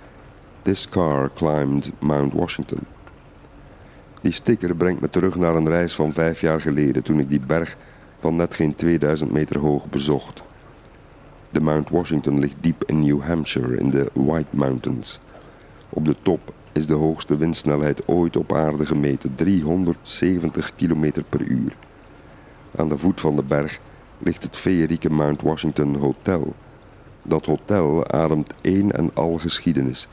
This 0.62 0.88
car 0.88 1.30
climbed 1.34 1.92
Mount 1.98 2.32
Washington. 2.32 2.78
Die 4.20 4.32
sticker 4.32 4.74
brengt 4.74 5.00
me 5.00 5.10
terug 5.10 5.34
naar 5.34 5.54
een 5.54 5.68
reis 5.68 5.94
van 5.94 6.12
vijf 6.12 6.40
jaar 6.40 6.60
geleden 6.60 7.02
toen 7.02 7.18
ik 7.18 7.30
die 7.30 7.40
berg 7.40 7.76
van 8.18 8.36
net 8.36 8.54
geen 8.54 8.74
2000 8.74 9.30
meter 9.30 9.58
hoog 9.58 9.86
bezocht. 9.86 10.42
De 11.50 11.60
Mount 11.60 11.88
Washington 11.88 12.38
ligt 12.38 12.56
diep 12.60 12.84
in 12.86 13.00
New 13.00 13.20
Hampshire 13.20 13.76
in 13.76 13.90
de 13.90 14.10
White 14.12 14.56
Mountains. 14.56 15.20
Op 15.88 16.04
de 16.04 16.16
top 16.22 16.54
is 16.72 16.86
de 16.86 16.94
hoogste 16.94 17.36
windsnelheid 17.36 18.08
ooit 18.08 18.36
op 18.36 18.52
aarde 18.52 18.86
gemeten, 18.86 19.34
370 19.34 20.74
km 20.76 21.12
per 21.28 21.40
uur. 21.40 21.76
Aan 22.76 22.88
de 22.88 22.98
voet 22.98 23.20
van 23.20 23.36
de 23.36 23.42
berg 23.42 23.80
ligt 24.18 24.42
het 24.42 24.56
feerieke 24.56 25.10
Mount 25.10 25.42
Washington 25.42 25.94
Hotel. 25.94 26.54
Dat 27.22 27.46
hotel 27.46 28.10
ademt 28.10 28.54
één 28.60 28.92
en 28.92 29.10
al 29.14 29.38
geschiedenis. 29.38 30.08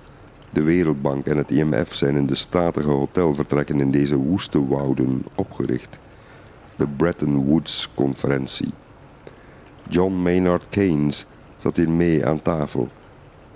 De 0.50 0.62
Wereldbank 0.62 1.26
en 1.26 1.38
het 1.38 1.52
IMF 1.52 1.95
zijn 1.95 2.15
in 2.15 2.26
de 2.26 2.36
statige 2.36 2.89
hotelvertrekken 2.89 3.80
in 3.80 3.91
deze 3.91 4.15
woeste 4.15 4.67
wouden 4.67 5.26
opgericht. 5.36 6.00
De 6.76 6.88
Bretton 6.88 7.45
Woods-conferentie. 7.45 8.73
John 9.89 10.13
Maynard 10.13 10.69
Keynes 10.69 11.26
zat 11.58 11.76
hier 11.76 11.89
mee 11.89 12.26
aan 12.26 12.41
tafel. 12.41 12.88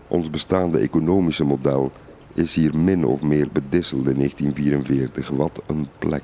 Ons 0.07 0.29
bestaande 0.29 0.79
economische 0.79 1.43
model 1.43 1.91
is 2.33 2.55
hier 2.55 2.77
min 2.77 3.05
of 3.05 3.21
meer 3.21 3.47
bedisseld 3.51 4.07
in 4.07 4.15
1944. 4.15 5.29
Wat 5.29 5.61
een 5.67 5.87
plek. 5.99 6.23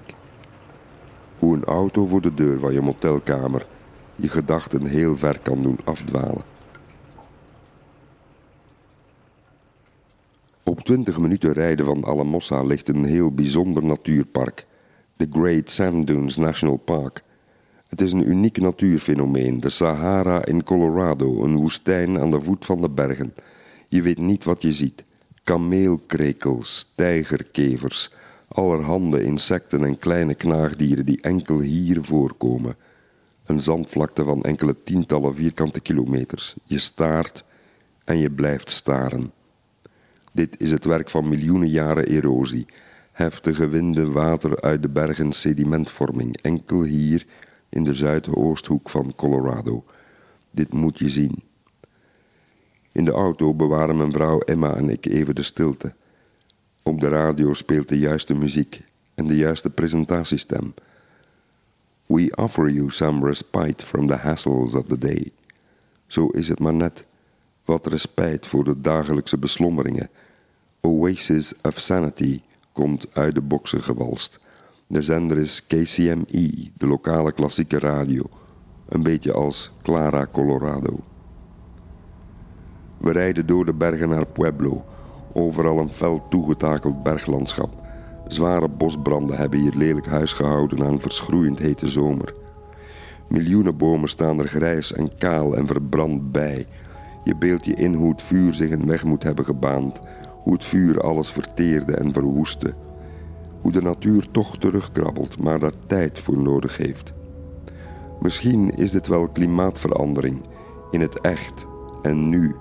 Hoe 1.40 1.56
een 1.56 1.64
auto 1.64 2.06
voor 2.06 2.22
de 2.22 2.34
deur 2.34 2.60
van 2.60 2.74
je 2.74 2.82
motelkamer 2.82 3.66
je 4.18 4.30
gedachten 4.30 4.86
heel 4.86 5.18
ver 5.18 5.40
kan 5.40 5.64
doen 5.64 5.80
afdwalen. 5.84 6.44
Op 10.64 10.80
20 10.80 11.18
minuten 11.18 11.54
rijden 11.54 11.86
van 11.86 12.04
Alamosa 12.04 12.64
ligt 12.64 12.90
een 12.90 13.06
heel 13.06 13.34
bijzonder 13.34 13.84
natuurpark, 13.84 14.66
de 15.16 15.28
Great 15.32 15.70
Sand 15.70 16.08
Dunes 16.08 16.38
National 16.38 16.78
Park. 16.78 17.24
Het 17.88 18.02
is 18.02 18.12
een 18.12 18.30
uniek 18.30 18.58
natuurfenomeen, 18.58 19.60
de 19.60 19.70
Sahara 19.70 20.46
in 20.46 20.64
Colorado, 20.64 21.44
een 21.44 21.56
woestijn 21.56 22.20
aan 22.20 22.32
de 22.32 22.42
voet 22.42 22.66
van 22.66 22.82
de 22.82 22.90
bergen. 22.90 23.34
Je 23.88 24.02
weet 24.02 24.18
niet 24.18 24.44
wat 24.44 24.62
je 24.62 24.74
ziet. 24.74 25.04
Kameelkrekels, 25.44 26.92
tijgerkevers, 26.96 28.12
allerhande 28.48 29.24
insecten 29.24 29.84
en 29.84 30.00
kleine 30.00 30.36
knaagdieren 30.36 31.06
die 31.06 31.22
enkel 31.22 31.60
hier 31.60 32.04
voorkomen. 32.04 32.76
Een 33.46 33.62
zandvlakte 33.62 34.24
van 34.24 34.44
enkele 34.44 34.76
tientallen 34.84 35.36
vierkante 35.36 35.80
kilometers. 35.80 36.56
Je 36.66 36.80
staart 36.80 37.44
en 38.04 38.18
je 38.18 38.30
blijft 38.30 38.72
staren. 38.72 39.32
Dit 40.32 40.56
is 40.58 40.72
het 40.72 40.86
werk 40.86 41.10
van 41.10 41.30
miljoenen 41.30 41.70
jaren 41.70 42.08
erosie. 42.08 42.66
Heftige 43.12 43.68
winden, 43.68 44.12
water 44.12 44.62
uit 44.62 44.82
de 44.82 44.90
bergen, 44.90 45.34
sedimentvorming. 45.34 46.42
Enkel 46.42 46.84
hier 46.84 47.26
in 47.70 47.84
de 47.84 47.96
zuidoosthoek 47.96 48.90
van 48.90 49.14
Colorado. 49.16 49.84
Dit 50.52 50.74
moet 50.74 51.00
je 51.00 51.10
zien. 51.10 51.44
In 52.92 53.06
de 53.06 53.12
auto 53.12 53.54
bewaren 53.54 53.98
mijn 53.98 54.12
vrouw 54.12 54.40
Emma 54.40 54.76
en 54.76 54.90
ik 54.90 55.06
even 55.06 55.36
de 55.36 55.44
stilte. 55.44 55.94
Op 56.84 57.00
de 57.00 57.10
radio 57.10 57.54
speelt 57.54 57.90
de 57.90 58.00
juiste 58.00 58.34
muziek 58.34 58.82
en 59.16 59.28
de 59.28 59.36
juiste 59.36 59.70
presentatiestem. 59.70 60.74
We 62.06 62.32
offer 62.36 62.70
you 62.70 62.92
some 62.92 63.26
respite 63.26 63.86
from 63.86 64.08
the 64.08 64.16
hassles 64.16 64.74
of 64.74 64.86
the 64.86 64.98
day. 64.98 65.32
Zo 66.08 66.28
is 66.28 66.48
het 66.48 66.60
maar 66.60 66.74
net. 66.74 67.18
Wat 67.66 67.88
respijt 67.88 68.48
voor 68.48 68.64
de 68.64 68.82
dagelijkse 68.82 69.38
beslommeringen. 69.38 70.10
Oasis 70.82 71.54
of 71.62 71.80
Sanity 71.80 72.42
komt 72.72 73.06
uit 73.14 73.34
de 73.34 73.42
boksen 73.42 73.84
gewalst. 73.84 74.40
De 74.90 75.02
zender 75.02 75.38
is 75.38 75.68
KCME, 75.68 76.72
de 76.78 76.88
lokale 76.88 77.32
klassieke 77.32 77.80
radio. 77.80 78.24
Een 78.90 79.04
beetje 79.04 79.34
als 79.34 79.72
Clara 79.82 80.28
Colorado. 80.32 81.00
We 82.98 83.12
rijden 83.12 83.46
door 83.46 83.66
de 83.66 83.74
bergen 83.74 84.10
naar 84.10 84.26
Pueblo. 84.26 84.86
Overal 85.34 85.80
een 85.80 85.92
fel 85.92 86.28
toegetakeld 86.30 87.04
berglandschap. 87.04 87.88
Zware 88.28 88.70
bosbranden 88.70 89.38
hebben 89.38 89.60
hier 89.60 89.74
lelijk 89.76 90.06
huis 90.06 90.34
gehouden 90.34 90.84
aan 90.84 90.94
een 90.94 91.02
verschroeiend 91.02 91.60
hete 91.60 91.88
zomer. 91.88 92.34
Miljoenen 93.30 93.78
bomen 93.78 94.10
staan 94.10 94.40
er 94.40 94.48
grijs 94.48 94.94
en 94.94 95.18
kaal 95.18 95.56
en 95.56 95.68
verbrand 95.68 96.32
bij. 96.32 96.68
Je 97.24 97.36
beeldt 97.36 97.66
je 97.66 97.74
in 97.74 97.94
hoe 97.94 98.12
het 98.12 98.22
vuur 98.22 98.54
zich 98.54 98.72
een 98.72 98.86
weg 98.86 99.04
moet 99.04 99.24
hebben 99.24 99.46
gebaand, 99.46 100.00
hoe 100.44 100.54
het 100.54 100.64
vuur 100.64 101.02
alles 101.02 101.32
verteerde 101.32 101.96
en 101.96 102.14
verwoestte. 102.14 102.74
Hoe 103.62 103.72
de 103.72 103.82
natuur 103.82 104.28
toch 104.32 104.58
terugkrabbelt, 104.58 105.40
maar 105.40 105.60
daar 105.60 105.86
tijd 105.88 106.20
voor 106.20 106.38
nodig 106.38 106.78
heeft. 106.78 107.14
Misschien 108.20 108.70
is 108.70 108.92
dit 108.92 109.08
wel 109.08 109.28
klimaatverandering, 109.28 110.42
in 110.92 111.02
het 111.02 111.22
echt 111.22 111.68
en 112.02 112.30
nu. 112.30 112.56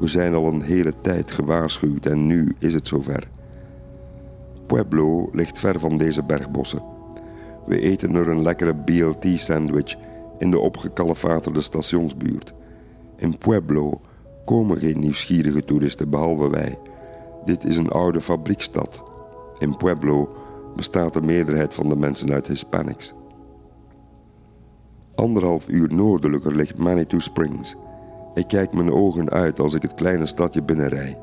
We 0.00 0.08
zijn 0.08 0.34
al 0.34 0.46
een 0.46 0.62
hele 0.62 0.92
tijd 1.00 1.30
gewaarschuwd 1.30 2.06
en 2.06 2.26
nu 2.26 2.56
is 2.58 2.74
het 2.74 2.86
zover. 2.86 3.28
Pueblo 4.66 5.28
ligt 5.32 5.58
ver 5.58 5.80
van 5.80 5.98
deze 5.98 6.22
bergbossen. 6.22 6.82
We 7.66 7.80
eten 7.80 8.14
er 8.14 8.28
een 8.28 8.42
lekkere 8.42 8.74
BLT-sandwich 8.74 9.96
in 10.38 10.50
de 10.50 10.58
opgekalefaterde 10.58 11.60
stationsbuurt. 11.60 12.54
In 13.16 13.38
Pueblo 13.38 14.00
komen 14.44 14.78
geen 14.78 14.98
nieuwsgierige 14.98 15.64
toeristen 15.64 16.10
behalve 16.10 16.50
wij. 16.50 16.78
Dit 17.44 17.64
is 17.64 17.76
een 17.76 17.88
oude 17.88 18.20
fabriekstad. 18.20 19.04
In 19.58 19.76
Pueblo 19.76 20.28
bestaat 20.76 21.12
de 21.12 21.20
meerderheid 21.20 21.74
van 21.74 21.88
de 21.88 21.96
mensen 21.96 22.32
uit 22.32 22.46
Hispanics. 22.46 23.14
Anderhalf 25.14 25.68
uur 25.68 25.94
noordelijker 25.94 26.54
ligt 26.54 26.78
Manitou 26.78 27.20
Springs. 27.20 27.76
Ik 28.34 28.48
kijk 28.48 28.72
mijn 28.72 28.92
ogen 28.92 29.30
uit 29.30 29.60
als 29.60 29.74
ik 29.74 29.82
het 29.82 29.94
kleine 29.94 30.26
stadje 30.26 30.62
binnenrij. 30.62 31.18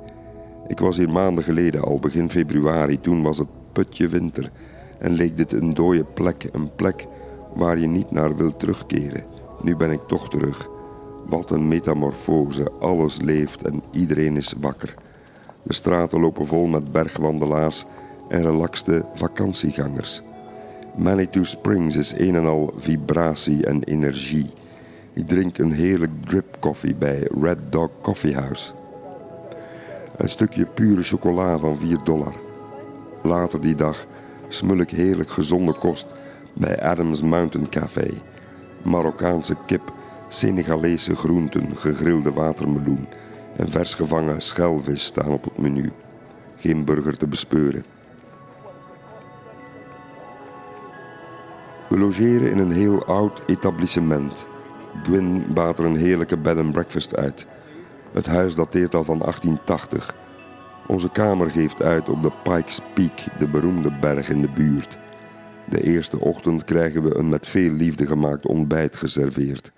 Ik 0.67 0.79
was 0.79 0.97
hier 0.97 1.09
maanden 1.09 1.43
geleden 1.43 1.81
al, 1.81 1.99
begin 1.99 2.29
februari. 2.29 2.99
Toen 2.99 3.23
was 3.23 3.37
het 3.37 3.47
putje 3.71 4.07
winter 4.07 4.51
en 4.99 5.11
leek 5.11 5.37
dit 5.37 5.51
een 5.51 5.73
dode 5.73 6.03
plek, 6.03 6.49
een 6.51 6.75
plek 6.75 7.07
waar 7.55 7.79
je 7.79 7.87
niet 7.87 8.11
naar 8.11 8.35
wilt 8.35 8.59
terugkeren. 8.59 9.25
Nu 9.61 9.75
ben 9.75 9.91
ik 9.91 10.01
toch 10.07 10.29
terug. 10.29 10.69
Wat 11.25 11.51
een 11.51 11.67
metamorfose, 11.67 12.71
alles 12.79 13.21
leeft 13.21 13.63
en 13.63 13.83
iedereen 13.91 14.37
is 14.37 14.53
wakker. 14.59 14.95
De 15.63 15.73
straten 15.73 16.19
lopen 16.19 16.47
vol 16.47 16.65
met 16.65 16.91
bergwandelaars 16.91 17.85
en 18.27 18.43
relaxte 18.43 19.05
vakantiegangers. 19.13 20.21
Manitou 20.95 21.45
Springs 21.45 21.95
is 21.95 22.13
een 22.17 22.35
en 22.35 22.45
al 22.45 22.73
vibratie 22.75 23.65
en 23.65 23.83
energie. 23.83 24.51
Ik 25.13 25.27
drink 25.27 25.57
een 25.57 25.71
heerlijk 25.71 26.11
drip 26.25 26.57
koffie 26.59 26.95
bij 26.95 27.27
Red 27.41 27.57
Dog 27.69 27.89
Coffee 28.01 28.35
House. 28.35 28.73
Een 30.17 30.29
stukje 30.29 30.65
pure 30.65 31.03
chocola 31.03 31.57
van 31.57 31.77
4 31.77 32.03
dollar. 32.03 32.33
Later 33.23 33.61
die 33.61 33.75
dag 33.75 34.05
smul 34.47 34.77
ik 34.77 34.89
heerlijk 34.89 35.29
gezonde 35.29 35.73
kost 35.73 36.13
bij 36.53 36.81
Adams 36.81 37.21
Mountain 37.21 37.69
Café. 37.69 38.09
Marokkaanse 38.81 39.55
kip, 39.65 39.93
Senegalese 40.27 41.15
groenten, 41.15 41.77
gegrilde 41.77 42.31
watermeloen 42.31 43.07
en 43.57 43.71
vers 43.71 43.93
gevangen 43.93 44.41
schelvis 44.41 45.03
staan 45.03 45.31
op 45.31 45.43
het 45.43 45.57
menu. 45.57 45.91
Geen 46.57 46.85
burger 46.85 47.17
te 47.17 47.27
bespeuren. 47.27 47.92
We 51.89 51.97
logeren 51.97 52.51
in 52.51 52.57
een 52.57 52.71
heel 52.71 53.05
oud 53.05 53.41
etablissement. 53.45 54.47
Gwyn 55.03 55.53
baat 55.53 55.79
er 55.79 55.85
een 55.85 55.95
heerlijke 55.95 56.37
bed 56.37 56.57
and 56.57 56.71
breakfast 56.71 57.15
uit. 57.15 57.45
Het 58.11 58.25
huis 58.25 58.55
dateert 58.55 58.95
al 58.95 59.03
van 59.03 59.19
1880. 59.19 60.15
Onze 60.87 61.09
kamer 61.09 61.49
geeft 61.49 61.81
uit 61.81 62.09
op 62.09 62.23
de 62.23 62.31
Pikes 62.43 62.79
Peak, 62.93 63.39
de 63.39 63.47
beroemde 63.47 63.91
berg 64.01 64.29
in 64.29 64.41
de 64.41 64.49
buurt. 64.49 64.97
De 65.65 65.83
eerste 65.83 66.19
ochtend 66.19 66.63
krijgen 66.63 67.03
we 67.03 67.15
een 67.15 67.29
met 67.29 67.47
veel 67.47 67.71
liefde 67.71 68.05
gemaakt 68.05 68.45
ontbijt 68.45 68.95
geserveerd. 68.95 69.71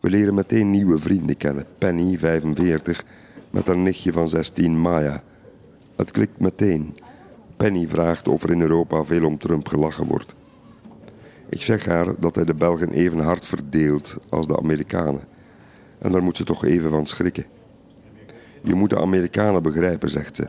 We 0.00 0.10
leren 0.10 0.34
meteen 0.34 0.70
nieuwe 0.70 0.98
vrienden 0.98 1.36
kennen. 1.36 1.66
Penny, 1.78 2.18
45, 2.18 3.04
met 3.50 3.66
haar 3.66 3.76
nichtje 3.76 4.12
van 4.12 4.28
16, 4.28 4.80
Maya. 4.80 5.22
Het 5.96 6.10
klikt 6.10 6.38
meteen. 6.38 6.96
Penny 7.56 7.88
vraagt 7.88 8.28
of 8.28 8.42
er 8.42 8.50
in 8.50 8.60
Europa 8.60 9.04
veel 9.04 9.26
om 9.26 9.38
Trump 9.38 9.68
gelachen 9.68 10.06
wordt. 10.06 10.34
Ik 11.54 11.62
zeg 11.62 11.84
haar 11.84 12.14
dat 12.18 12.34
hij 12.34 12.44
de 12.44 12.54
Belgen 12.54 12.90
even 12.90 13.18
hard 13.18 13.44
verdeelt 13.44 14.16
als 14.28 14.46
de 14.46 14.58
Amerikanen. 14.58 15.20
En 15.98 16.12
daar 16.12 16.22
moet 16.22 16.36
ze 16.36 16.44
toch 16.44 16.64
even 16.64 16.90
van 16.90 17.06
schrikken. 17.06 17.44
Je 18.62 18.74
moet 18.74 18.90
de 18.90 19.00
Amerikanen 19.00 19.62
begrijpen, 19.62 20.10
zegt 20.10 20.36
ze. 20.36 20.46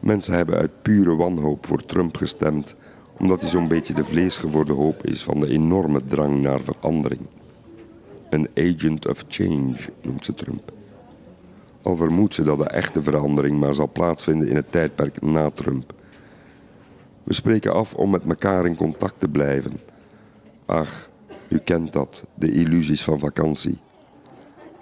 Mensen 0.00 0.34
hebben 0.34 0.56
uit 0.56 0.82
pure 0.82 1.16
wanhoop 1.16 1.66
voor 1.66 1.84
Trump 1.84 2.16
gestemd, 2.16 2.76
omdat 3.18 3.40
hij 3.40 3.50
zo'n 3.50 3.68
beetje 3.68 3.94
de 3.94 4.04
vleesgeworden 4.04 4.76
hoop 4.76 5.06
is 5.06 5.22
van 5.22 5.40
de 5.40 5.48
enorme 5.48 6.00
drang 6.04 6.40
naar 6.40 6.60
verandering. 6.60 7.20
Een 8.30 8.48
agent 8.56 9.08
of 9.08 9.24
change 9.28 9.76
noemt 10.02 10.24
ze 10.24 10.34
Trump. 10.34 10.72
Al 11.82 11.96
vermoedt 11.96 12.34
ze 12.34 12.42
dat 12.42 12.58
de 12.58 12.68
echte 12.68 13.02
verandering 13.02 13.58
maar 13.58 13.74
zal 13.74 13.90
plaatsvinden 13.92 14.48
in 14.48 14.56
het 14.56 14.72
tijdperk 14.72 15.22
na 15.22 15.50
Trump. 15.50 15.92
We 17.24 17.34
spreken 17.34 17.74
af 17.74 17.94
om 17.94 18.10
met 18.10 18.22
elkaar 18.28 18.66
in 18.66 18.76
contact 18.76 19.14
te 19.20 19.28
blijven. 19.28 19.91
Ach, 20.72 21.08
u 21.48 21.58
kent 21.58 21.92
dat, 21.92 22.26
de 22.34 22.52
illusies 22.52 23.04
van 23.04 23.18
vakantie. 23.18 23.78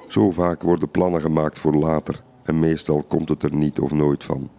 Zo 0.09 0.31
vaak 0.31 0.63
worden 0.63 0.91
plannen 0.91 1.21
gemaakt 1.21 1.59
voor 1.59 1.75
later 1.75 2.23
en 2.43 2.59
meestal 2.59 3.03
komt 3.03 3.29
het 3.29 3.43
er 3.43 3.55
niet 3.55 3.79
of 3.79 3.93
nooit 3.93 4.25
van. 4.25 4.51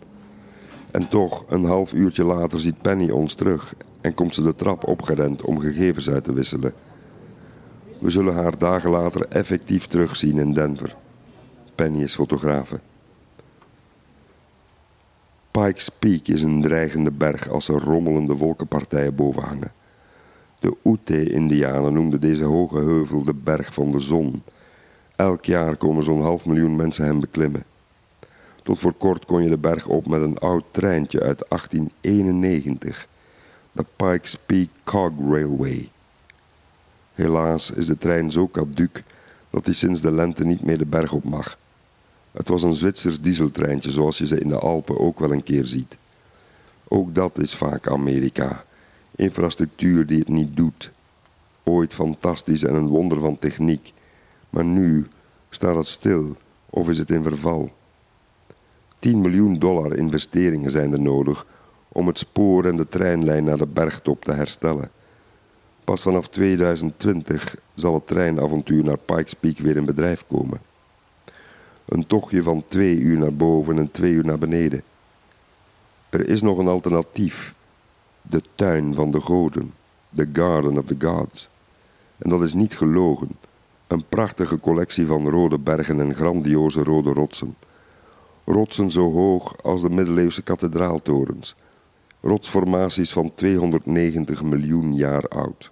En 0.92 1.10
toch, 1.10 1.44
een 1.48 1.64
half 1.64 1.94
uurtje 1.94 2.24
later 2.24 2.60
ziet 2.60 2.82
Penny 2.82 3.10
ons 3.10 3.34
terug 3.34 3.74
en 4.02 4.14
komt 4.14 4.36
ze 4.36 4.42
de 4.42 4.56
trap 4.56 4.88
opgerend 4.88 5.42
om 5.42 5.60
gegevens 5.60 6.10
uit 6.10 6.24
te 6.24 6.34
wisselen. 6.34 6.74
We 8.00 8.10
zullen 8.10 8.34
haar 8.34 8.58
dagen 8.58 8.90
later 8.90 9.26
effectief 9.30 9.88
terugzien 9.88 10.38
in 10.38 10.54
Denver. 10.54 10.96
Penny 11.76 12.02
is 12.02 12.16
fotografe. 12.16 12.80
Pikes 15.52 15.90
Peak 15.90 16.28
is 16.28 16.42
een 16.42 16.62
dreigende 16.62 17.12
berg 17.12 17.50
als 17.50 17.68
er 17.68 17.84
rommelende 17.84 18.36
wolkenpartijen 18.36 19.16
boven 19.16 19.44
hangen. 19.44 19.72
De 20.62 20.76
Ute-Indianen 20.84 21.94
noemden 21.94 22.22
deze 22.22 22.44
hoge 22.44 22.76
heuvel 22.76 23.24
de 23.24 23.34
berg 23.34 23.74
van 23.74 23.92
de 23.92 24.00
zon. 24.00 24.44
Elk 25.16 25.46
jaar 25.46 25.76
komen 25.76 26.04
zo'n 26.04 26.22
half 26.22 26.46
miljoen 26.46 26.76
mensen 26.76 27.06
hem 27.06 27.20
beklimmen. 27.20 27.64
Tot 28.64 28.80
voor 28.80 28.94
kort 28.94 29.26
kon 29.26 29.44
je 29.44 29.50
de 29.50 29.58
berg 29.58 29.88
op 29.88 30.08
met 30.08 30.22
een 30.22 30.38
oud 30.38 30.64
treintje 30.72 31.22
uit 31.22 31.46
1891, 31.48 33.08
de 33.72 33.86
Pikes 33.96 34.38
Peak 34.46 34.68
Cog 34.84 35.12
Railway. 35.30 35.90
Helaas 37.14 37.72
is 37.72 37.86
de 37.86 37.98
trein 37.98 38.32
zo 38.32 38.48
caduc 38.48 39.04
dat 39.50 39.66
hij 39.66 39.74
sinds 39.74 40.02
de 40.02 40.12
lente 40.12 40.46
niet 40.46 40.62
meer 40.62 40.78
de 40.78 40.86
berg 40.86 41.12
op 41.12 41.24
mag. 41.24 41.58
Het 42.32 42.48
was 42.48 42.64
een 42.64 42.76
Zwitsers 42.76 43.22
dieseltreintje 43.22 43.92
zoals 43.92 44.18
je 44.18 44.28
ze 44.28 44.40
in 44.40 44.50
de 44.50 44.60
Alpen 44.60 45.00
ook 45.00 45.20
wel 45.20 45.32
een 45.32 45.44
keer 45.44 45.66
ziet. 45.66 45.98
Ook 46.88 47.16
dat 47.16 47.38
is 47.38 47.56
vaak 47.56 47.88
Amerika. 47.88 48.66
Infrastructuur 49.22 50.06
die 50.06 50.20
het 50.20 50.28
niet 50.28 50.56
doet. 50.56 50.92
Ooit 51.64 51.94
fantastisch 51.94 52.64
en 52.64 52.76
een 52.76 52.88
wonder 52.88 53.20
van 53.20 53.40
techniek. 53.40 53.94
Maar 54.50 54.66
nu 54.66 55.08
staat 55.50 55.76
het 55.76 55.88
stil 55.88 56.36
of 56.70 56.90
is 56.90 56.98
het 56.98 57.10
in 57.10 57.24
verval. 57.24 57.72
10 59.00 59.22
miljoen 59.22 59.60
dollar 59.60 59.96
investeringen 59.96 60.72
zijn 60.72 60.94
er 60.94 61.02
nodig 61.02 61.46
om 61.88 62.08
het 62.08 62.18
spoor 62.18 62.66
en 62.66 62.76
de 62.76 62.88
treinlijn 62.88 63.44
naar 63.44 63.58
de 63.58 63.66
bergtop 63.66 64.24
te 64.24 64.32
herstellen. 64.32 64.90
Pas 65.84 66.02
vanaf 66.02 66.28
2020 66.28 67.56
zal 67.76 67.94
het 67.94 68.08
treinavontuur 68.08 68.84
naar 68.84 68.98
Pikes 68.98 69.34
Peak 69.34 69.58
weer 69.58 69.78
in 69.78 69.86
bedrijf 69.86 70.24
komen. 70.28 70.62
Een 71.86 72.08
tochtje 72.08 72.44
van 72.44 72.64
twee 72.68 72.98
uur 72.98 73.18
naar 73.18 73.34
boven 73.34 73.78
en 73.78 73.92
twee 73.92 74.12
uur 74.12 74.26
naar 74.26 74.40
beneden. 74.40 74.84
Er 76.10 76.30
is 76.30 76.42
nog 76.42 76.58
een 76.58 76.68
alternatief. 76.68 77.54
De 78.22 78.44
tuin 78.56 78.96
van 78.96 79.12
de 79.12 79.20
goden. 79.20 79.74
The 80.16 80.30
Garden 80.34 80.78
of 80.78 80.86
the 80.86 80.96
Gods. 81.00 81.50
En 82.18 82.30
dat 82.30 82.42
is 82.42 82.54
niet 82.54 82.78
gelogen. 82.78 83.30
Een 83.88 84.04
prachtige 84.10 84.60
collectie 84.60 85.06
van 85.06 85.30
rode 85.30 85.58
bergen 85.58 86.00
en 86.00 86.14
grandioze 86.14 86.84
rode 86.84 87.14
rotsen. 87.14 87.56
Rotsen 88.46 88.92
zo 88.92 89.12
hoog 89.12 89.64
als 89.64 89.82
de 89.82 89.90
middeleeuwse 89.90 90.42
kathedraaltorens. 90.42 91.56
Rotsformaties 92.22 93.12
van 93.12 93.32
290 93.36 94.44
miljoen 94.44 94.96
jaar 94.96 95.28
oud. 95.28 95.72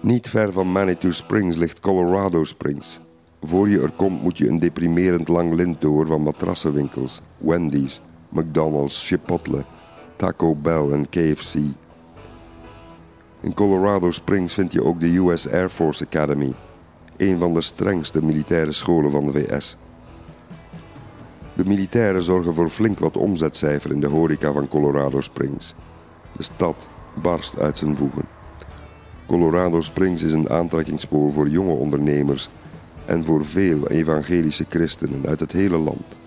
Niet 0.00 0.28
ver 0.28 0.52
van 0.52 0.72
Manitou 0.72 1.12
Springs 1.12 1.56
ligt 1.56 1.80
Colorado 1.80 2.44
Springs. 2.44 3.00
Voor 3.42 3.68
je 3.68 3.80
er 3.80 3.90
komt 3.90 4.22
moet 4.22 4.38
je 4.38 4.48
een 4.48 4.58
deprimerend 4.58 5.28
lang 5.28 5.54
lint 5.54 5.80
door 5.80 6.06
van 6.06 6.22
matrassenwinkels, 6.22 7.20
Wendy's, 7.38 8.00
McDonald's, 8.34 9.06
Chipotle, 9.06 9.64
Taco 10.16 10.54
Bell 10.54 10.90
en 10.90 11.08
KFC. 11.08 11.54
In 13.40 13.54
Colorado 13.54 14.10
Springs 14.10 14.54
vind 14.54 14.72
je 14.72 14.84
ook 14.84 15.00
de 15.00 15.16
US 15.16 15.50
Air 15.50 15.68
Force 15.68 16.04
Academy, 16.04 16.54
een 17.16 17.38
van 17.38 17.54
de 17.54 17.60
strengste 17.60 18.24
militaire 18.24 18.72
scholen 18.72 19.10
van 19.10 19.26
de 19.26 19.32
VS. 19.32 19.76
De 21.54 21.64
militairen 21.66 22.22
zorgen 22.22 22.54
voor 22.54 22.70
flink 22.70 22.98
wat 22.98 23.16
omzetcijfer 23.16 23.90
in 23.90 24.00
de 24.00 24.06
horeca 24.06 24.52
van 24.52 24.68
Colorado 24.68 25.20
Springs. 25.20 25.74
De 26.36 26.42
stad 26.42 26.88
barst 27.14 27.58
uit 27.58 27.78
zijn 27.78 27.96
voegen. 27.96 28.24
Colorado 29.26 29.80
Springs 29.80 30.22
is 30.22 30.32
een 30.32 30.50
aantrekkingspoor 30.50 31.32
voor 31.32 31.48
jonge 31.48 31.72
ondernemers 31.72 32.48
en 33.04 33.24
voor 33.24 33.44
veel 33.44 33.88
evangelische 33.88 34.66
christenen 34.68 35.26
uit 35.26 35.40
het 35.40 35.52
hele 35.52 35.78
land. 35.78 36.23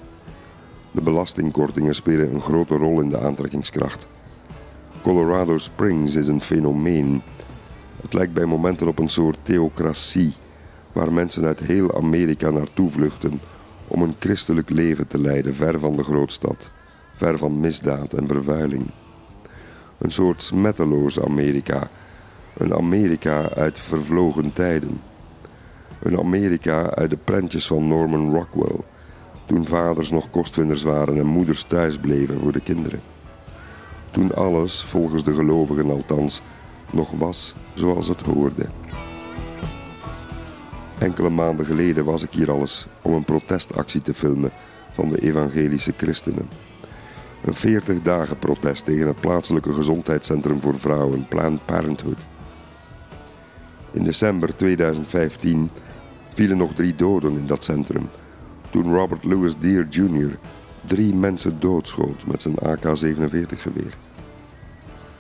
De 0.98 1.04
belastingkortingen 1.04 1.96
spelen 1.96 2.34
een 2.34 2.42
grote 2.42 2.76
rol 2.76 3.02
in 3.02 3.10
de 3.10 3.20
aantrekkingskracht. 3.20 4.08
Colorado 5.02 5.58
Springs 5.58 6.16
is 6.16 6.28
een 6.28 6.42
fenomeen. 6.42 7.22
Het 8.02 8.14
lijkt 8.14 8.34
bij 8.34 8.46
momenten 8.46 8.88
op 8.88 9.00
een 9.00 9.10
soort 9.10 9.38
theocratie, 9.42 10.34
waar 10.92 11.14
mensen 11.14 11.46
uit 11.46 11.60
heel 11.60 11.96
Amerika 11.96 12.50
naartoe 12.50 12.92
vluchten 12.92 13.40
om 13.88 14.02
een 14.02 14.16
christelijk 14.20 14.70
leven 14.70 15.08
te 15.08 15.20
leiden 15.20 15.56
ver 15.56 15.80
van 15.80 15.96
de 15.96 16.04
grootstad, 16.04 16.72
ver 17.16 17.38
van 17.38 17.60
misdaad 17.60 18.14
en 18.14 18.28
vervuiling. 18.28 18.86
Een 19.98 20.12
soort 20.12 20.44
smetteloos 20.44 21.22
Amerika, 21.22 21.90
een 22.58 22.74
Amerika 22.74 23.50
uit 23.50 23.80
vervlogen 23.80 24.54
tijden. 24.54 25.02
Een 26.00 26.20
Amerika 26.20 26.90
uit 26.90 27.10
de 27.10 27.18
prentjes 27.18 27.68
van 27.68 27.88
Norman 27.88 28.34
Rockwell, 28.34 28.80
toen 29.48 29.66
vaders 29.66 30.10
nog 30.10 30.30
kostwiners 30.30 30.84
waren 30.84 31.18
en 31.18 31.26
moeders 31.26 31.64
thuis 31.64 31.98
bleven 31.98 32.40
voor 32.40 32.52
de 32.52 32.62
kinderen. 32.62 33.02
Toen 34.12 34.36
alles, 34.36 34.84
volgens 34.84 35.24
de 35.24 35.34
gelovigen 35.34 35.90
althans, 35.90 36.42
nog 36.92 37.12
was 37.12 37.56
zoals 37.74 38.08
het 38.08 38.22
hoorde. 38.22 38.66
Enkele 40.98 41.30
maanden 41.30 41.66
geleden 41.66 42.06
was 42.06 42.24
ik 42.24 42.34
hier 42.34 42.52
al 42.52 42.60
eens 42.60 42.88
om 43.02 43.14
een 43.14 43.24
protestactie 43.24 44.02
te 44.02 44.14
filmen 44.14 44.52
van 44.94 45.10
de 45.10 45.20
evangelische 45.20 45.94
christenen. 45.98 46.50
Een 47.46 47.56
40 47.56 48.02
dagen 48.02 48.40
protest 48.40 48.86
tegen 48.86 49.08
het 49.08 49.22
plaatselijke 49.22 49.74
gezondheidscentrum 49.74 50.62
voor 50.62 50.80
vrouwen, 50.80 51.28
Planned 51.28 51.66
Parenthood. 51.66 52.26
In 53.92 54.04
december 54.04 54.56
2015 54.56 55.70
vielen 56.32 56.58
nog 56.58 56.74
drie 56.74 56.96
doden 56.96 57.38
in 57.38 57.48
dat 57.48 57.64
centrum 57.64 58.10
toen 58.70 58.94
Robert 58.96 59.24
Louis 59.24 59.58
Deere 59.58 59.88
Jr. 59.90 60.38
drie 60.86 61.16
mensen 61.16 61.60
doodschoot 61.60 62.26
met 62.26 62.42
zijn 62.42 62.56
AK-47 62.56 63.58
geweer. 63.58 63.98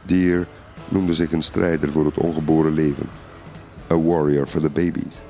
Deere 0.05 0.45
noemde 0.89 1.13
zich 1.13 1.31
een 1.31 1.43
strijder 1.43 1.91
voor 1.91 2.05
het 2.05 2.17
ongeboren 2.17 2.73
leven. 2.73 3.10
A 3.91 3.97
warrior 3.99 4.47
for 4.47 4.62
the 4.62 4.69
babies. 4.69 5.21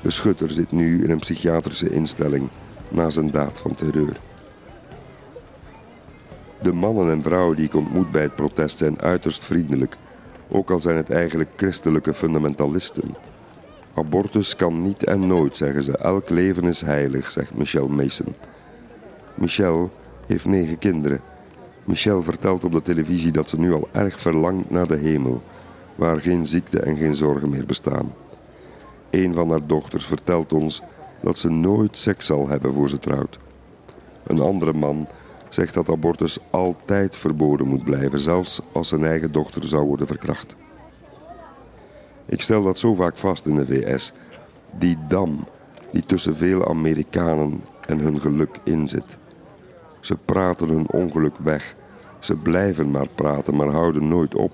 De 0.00 0.10
schutter 0.10 0.50
zit 0.50 0.72
nu 0.72 1.04
in 1.04 1.10
een 1.10 1.18
psychiatrische 1.18 1.90
instelling 1.90 2.48
na 2.88 3.10
zijn 3.10 3.30
daad 3.30 3.60
van 3.60 3.74
terreur. 3.74 4.20
De 6.62 6.72
mannen 6.72 7.10
en 7.10 7.22
vrouwen 7.22 7.56
die 7.56 7.64
ik 7.64 7.74
ontmoet 7.74 8.10
bij 8.10 8.22
het 8.22 8.34
protest 8.34 8.78
zijn 8.78 9.00
uiterst 9.00 9.44
vriendelijk, 9.44 9.96
ook 10.48 10.70
al 10.70 10.80
zijn 10.80 10.96
het 10.96 11.10
eigenlijk 11.10 11.50
christelijke 11.56 12.14
fundamentalisten. 12.14 13.14
Abortus 13.94 14.56
kan 14.56 14.82
niet 14.82 15.04
en 15.04 15.26
nooit, 15.26 15.56
zeggen 15.56 15.82
ze. 15.82 15.96
Elk 15.96 16.28
leven 16.28 16.64
is 16.64 16.80
heilig, 16.80 17.30
zegt 17.30 17.54
Michelle 17.54 17.88
Mason. 17.88 18.34
Michelle 19.34 19.88
heeft 20.26 20.44
negen 20.44 20.78
kinderen. 20.78 21.20
Michelle 21.84 22.22
vertelt 22.22 22.64
op 22.64 22.72
de 22.72 22.82
televisie 22.82 23.32
dat 23.32 23.48
ze 23.48 23.58
nu 23.58 23.72
al 23.72 23.88
erg 23.92 24.20
verlangt 24.20 24.70
naar 24.70 24.86
de 24.86 24.96
hemel, 24.96 25.42
waar 25.94 26.20
geen 26.20 26.46
ziekte 26.46 26.80
en 26.80 26.96
geen 26.96 27.16
zorgen 27.16 27.48
meer 27.48 27.66
bestaan. 27.66 28.12
Een 29.10 29.34
van 29.34 29.50
haar 29.50 29.66
dochters 29.66 30.06
vertelt 30.06 30.52
ons 30.52 30.82
dat 31.22 31.38
ze 31.38 31.50
nooit 31.50 31.96
seks 31.96 32.26
zal 32.26 32.48
hebben 32.48 32.74
voor 32.74 32.88
ze 32.88 32.98
trouwt. 32.98 33.38
Een 34.26 34.40
andere 34.40 34.72
man 34.72 35.08
zegt 35.48 35.74
dat 35.74 35.88
abortus 35.88 36.38
altijd 36.50 37.16
verboden 37.16 37.66
moet 37.66 37.84
blijven, 37.84 38.20
zelfs 38.20 38.60
als 38.72 38.88
zijn 38.88 39.04
eigen 39.04 39.32
dochter 39.32 39.66
zou 39.66 39.86
worden 39.86 40.06
verkracht. 40.06 40.56
Ik 42.26 42.40
stel 42.40 42.62
dat 42.62 42.78
zo 42.78 42.94
vaak 42.94 43.16
vast 43.16 43.46
in 43.46 43.54
de 43.54 43.66
VS. 43.66 44.12
Die 44.78 44.98
dam 45.08 45.44
die 45.92 46.02
tussen 46.02 46.36
veel 46.36 46.68
Amerikanen 46.68 47.62
en 47.86 47.98
hun 47.98 48.20
geluk 48.20 48.58
inzit. 48.62 49.16
Ze 50.00 50.16
praten 50.16 50.68
hun 50.68 50.90
ongeluk 50.90 51.38
weg. 51.38 51.74
Ze 52.18 52.36
blijven 52.36 52.90
maar 52.90 53.08
praten, 53.14 53.56
maar 53.56 53.68
houden 53.68 54.08
nooit 54.08 54.34
op. 54.34 54.52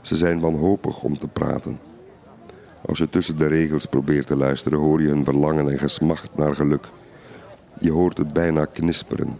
Ze 0.00 0.16
zijn 0.16 0.40
wanhopig 0.40 1.02
om 1.02 1.18
te 1.18 1.28
praten. 1.28 1.78
Als 2.86 2.98
je 2.98 3.10
tussen 3.10 3.38
de 3.38 3.46
regels 3.46 3.86
probeert 3.86 4.26
te 4.26 4.36
luisteren, 4.36 4.78
hoor 4.78 5.02
je 5.02 5.08
hun 5.08 5.24
verlangen 5.24 5.68
en 5.70 5.78
gesmacht 5.78 6.36
naar 6.36 6.54
geluk. 6.54 6.88
Je 7.78 7.90
hoort 7.90 8.18
het 8.18 8.32
bijna 8.32 8.64
knisperen. 8.64 9.38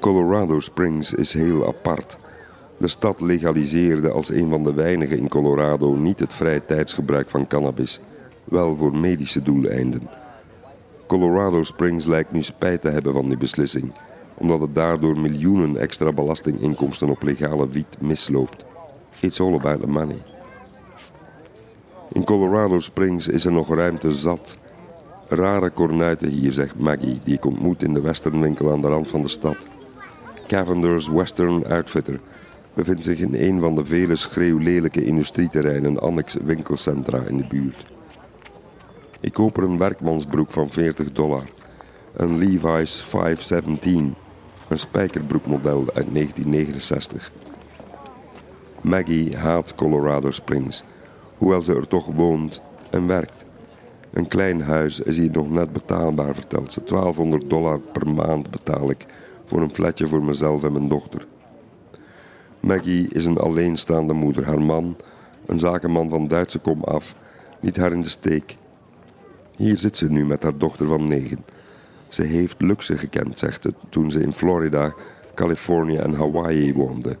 Colorado 0.00 0.60
Springs 0.60 1.14
is 1.14 1.32
heel 1.32 1.66
apart. 1.66 2.18
De 2.82 2.88
stad 2.88 3.20
legaliseerde 3.20 4.10
als 4.10 4.30
een 4.30 4.48
van 4.48 4.62
de 4.62 4.74
weinigen 4.74 5.18
in 5.18 5.28
Colorado 5.28 5.94
niet 5.94 6.18
het 6.18 6.34
vrije 6.34 6.64
tijdsgebruik 6.64 7.30
van 7.30 7.46
cannabis, 7.46 8.00
wel 8.44 8.76
voor 8.76 8.96
medische 8.96 9.42
doeleinden. 9.42 10.08
Colorado 11.06 11.62
Springs 11.62 12.06
lijkt 12.06 12.32
nu 12.32 12.42
spijt 12.42 12.80
te 12.80 12.88
hebben 12.88 13.12
van 13.12 13.28
die 13.28 13.36
beslissing, 13.36 13.92
omdat 14.34 14.60
het 14.60 14.74
daardoor 14.74 15.18
miljoenen 15.18 15.76
extra 15.76 16.12
belastinginkomsten 16.12 17.10
op 17.10 17.22
legale 17.22 17.68
wiet 17.68 17.96
misloopt. 18.00 18.64
It's 19.20 19.40
all 19.40 19.54
about 19.54 19.80
the 19.80 19.86
money. 19.86 20.22
In 22.12 22.24
Colorado 22.24 22.80
Springs 22.80 23.28
is 23.28 23.44
er 23.44 23.52
nog 23.52 23.74
ruimte 23.74 24.12
zat. 24.12 24.58
Rare 25.28 25.70
kornuiten 25.70 26.28
hier, 26.28 26.52
zegt 26.52 26.78
Maggie, 26.78 27.20
die 27.24 27.34
ik 27.34 27.44
ontmoet 27.44 27.82
in 27.82 27.94
de 27.94 28.00
westernwinkel 28.00 28.72
aan 28.72 28.80
de 28.80 28.88
rand 28.88 29.08
van 29.08 29.22
de 29.22 29.28
stad. 29.28 29.56
Cavender's 30.46 31.08
Western 31.08 31.66
Outfitter 31.66 32.20
bevindt 32.74 33.04
zich 33.04 33.18
in 33.18 33.34
een 33.34 33.60
van 33.60 33.74
de 33.74 33.84
vele 33.84 34.16
schreeuwlelijke 34.16 35.04
industrieterreinen 35.04 36.00
annex 36.00 36.36
winkelcentra 36.44 37.22
in 37.22 37.36
de 37.36 37.46
buurt. 37.48 37.86
Ik 39.20 39.32
koop 39.32 39.56
er 39.56 39.62
een 39.62 39.78
werkmansbroek 39.78 40.50
van 40.50 40.70
40 40.70 41.12
dollar, 41.12 41.44
een 42.16 42.38
Levi's 42.38 43.02
517, 43.02 44.14
een 44.68 44.78
spijkerbroekmodel 44.78 45.84
uit 45.94 46.14
1969. 46.14 47.32
Maggie 48.80 49.36
haat 49.36 49.74
Colorado 49.74 50.30
Springs, 50.30 50.84
hoewel 51.36 51.62
ze 51.62 51.74
er 51.74 51.88
toch 51.88 52.06
woont 52.06 52.62
en 52.90 53.06
werkt. 53.06 53.44
Een 54.12 54.28
klein 54.28 54.62
huis 54.62 55.00
is 55.00 55.16
hier 55.16 55.30
nog 55.30 55.50
net 55.50 55.72
betaalbaar, 55.72 56.34
vertelt 56.34 56.72
ze. 56.72 56.82
1200 56.84 57.50
dollar 57.50 57.80
per 57.80 58.08
maand 58.08 58.50
betaal 58.50 58.90
ik 58.90 59.06
voor 59.46 59.62
een 59.62 59.74
flatje 59.74 60.06
voor 60.06 60.22
mezelf 60.22 60.64
en 60.64 60.72
mijn 60.72 60.88
dochter. 60.88 61.26
Maggie 62.62 63.08
is 63.08 63.26
een 63.26 63.38
alleenstaande 63.38 64.12
moeder. 64.12 64.46
Haar 64.46 64.62
man, 64.62 64.96
een 65.46 65.60
zakenman 65.60 66.08
van 66.08 66.28
Duitse 66.28 66.58
kom 66.58 66.84
af, 66.84 67.14
liet 67.60 67.76
haar 67.76 67.92
in 67.92 68.02
de 68.02 68.08
steek. 68.08 68.56
Hier 69.56 69.78
zit 69.78 69.96
ze 69.96 70.10
nu 70.10 70.24
met 70.24 70.42
haar 70.42 70.58
dochter 70.58 70.86
van 70.86 71.08
negen. 71.08 71.44
Ze 72.08 72.22
heeft 72.22 72.60
luxe 72.60 72.96
gekend, 72.98 73.38
zegt 73.38 73.62
ze, 73.62 73.74
toen 73.88 74.10
ze 74.10 74.20
in 74.20 74.32
Florida, 74.32 74.94
Californië 75.34 75.96
en 75.96 76.14
Hawaii 76.14 76.74
woonde. 76.74 77.16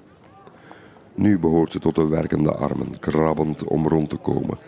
Nu 1.14 1.38
behoort 1.38 1.72
ze 1.72 1.78
tot 1.78 1.94
de 1.94 2.06
werkende 2.06 2.54
armen, 2.54 2.98
krabbend 2.98 3.64
om 3.64 3.88
rond 3.88 4.10
te 4.10 4.16
komen. 4.16 4.58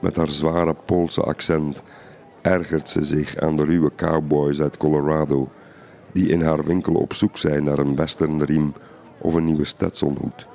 Met 0.00 0.16
haar 0.16 0.30
zware 0.30 0.74
Poolse 0.84 1.22
accent 1.22 1.82
ergert 2.42 2.88
ze 2.88 3.04
zich 3.04 3.36
aan 3.36 3.56
de 3.56 3.64
ruwe 3.64 3.90
cowboys 3.96 4.60
uit 4.60 4.76
Colorado, 4.76 5.48
die 6.12 6.28
in 6.28 6.42
haar 6.42 6.64
winkel 6.64 6.94
op 6.94 7.14
zoek 7.14 7.38
zijn 7.38 7.64
naar 7.64 7.78
een 7.78 7.96
westernriem 7.96 8.72
of 9.24 9.34
een 9.34 9.44
nieuwe 9.44 9.64
Stetsonhoed. 9.64 10.46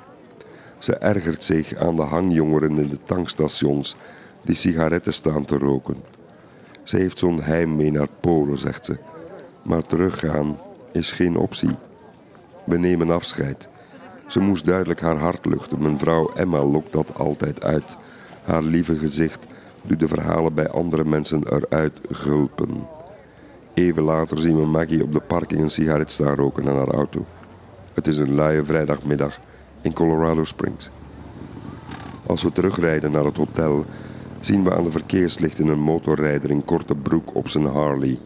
Ze 0.78 0.96
ergert 0.96 1.44
zich 1.44 1.76
aan 1.76 1.96
de 1.96 2.02
hangjongeren 2.02 2.78
in 2.78 2.88
de 2.88 2.98
tankstations 3.04 3.96
die 4.42 4.54
sigaretten 4.54 5.14
staan 5.14 5.44
te 5.44 5.58
roken. 5.58 5.96
Ze 6.82 6.96
heeft 6.96 7.18
zo'n 7.18 7.42
heimwee 7.42 7.90
naar 7.90 8.08
Polen, 8.20 8.58
zegt 8.58 8.84
ze. 8.84 8.96
Maar 9.62 9.82
teruggaan 9.82 10.58
is 10.92 11.12
geen 11.12 11.36
optie. 11.36 11.76
We 12.64 12.78
nemen 12.78 13.10
afscheid. 13.10 13.68
Ze 14.26 14.40
moest 14.40 14.66
duidelijk 14.66 15.00
haar 15.00 15.16
hart 15.16 15.44
luchten. 15.44 15.82
Mijn 15.82 15.98
vrouw 15.98 16.32
Emma 16.34 16.64
lokt 16.64 16.92
dat 16.92 17.14
altijd 17.14 17.64
uit. 17.64 17.96
Haar 18.44 18.62
lieve 18.62 18.96
gezicht 18.96 19.46
doet 19.82 20.00
de 20.00 20.08
verhalen 20.08 20.54
bij 20.54 20.68
andere 20.68 21.04
mensen 21.04 21.42
eruit 21.48 22.00
gulpen. 22.10 22.86
Even 23.74 24.02
later 24.02 24.38
zien 24.38 24.56
we 24.56 24.66
Maggie 24.66 25.02
op 25.02 25.12
de 25.12 25.20
parking 25.20 25.60
een 25.60 25.70
sigaret 25.70 26.10
staan 26.12 26.34
roken 26.34 26.68
aan 26.68 26.76
haar 26.76 26.94
auto. 26.94 27.26
Het 27.94 28.06
is 28.06 28.18
een 28.18 28.34
luie 28.34 28.62
vrijdagmiddag 28.62 29.38
in 29.82 29.92
Colorado 29.92 30.44
Springs. 30.44 30.90
Als 32.26 32.42
we 32.42 32.52
terugrijden 32.52 33.10
naar 33.10 33.24
het 33.24 33.36
hotel, 33.36 33.84
zien 34.40 34.64
we 34.64 34.74
aan 34.74 34.84
de 34.84 34.90
verkeerslichten 34.90 35.68
een 35.68 35.80
motorrijder 35.80 36.50
in 36.50 36.64
korte 36.64 36.94
broek 36.94 37.34
op 37.34 37.48
zijn 37.48 37.64
Harley. 37.64 38.18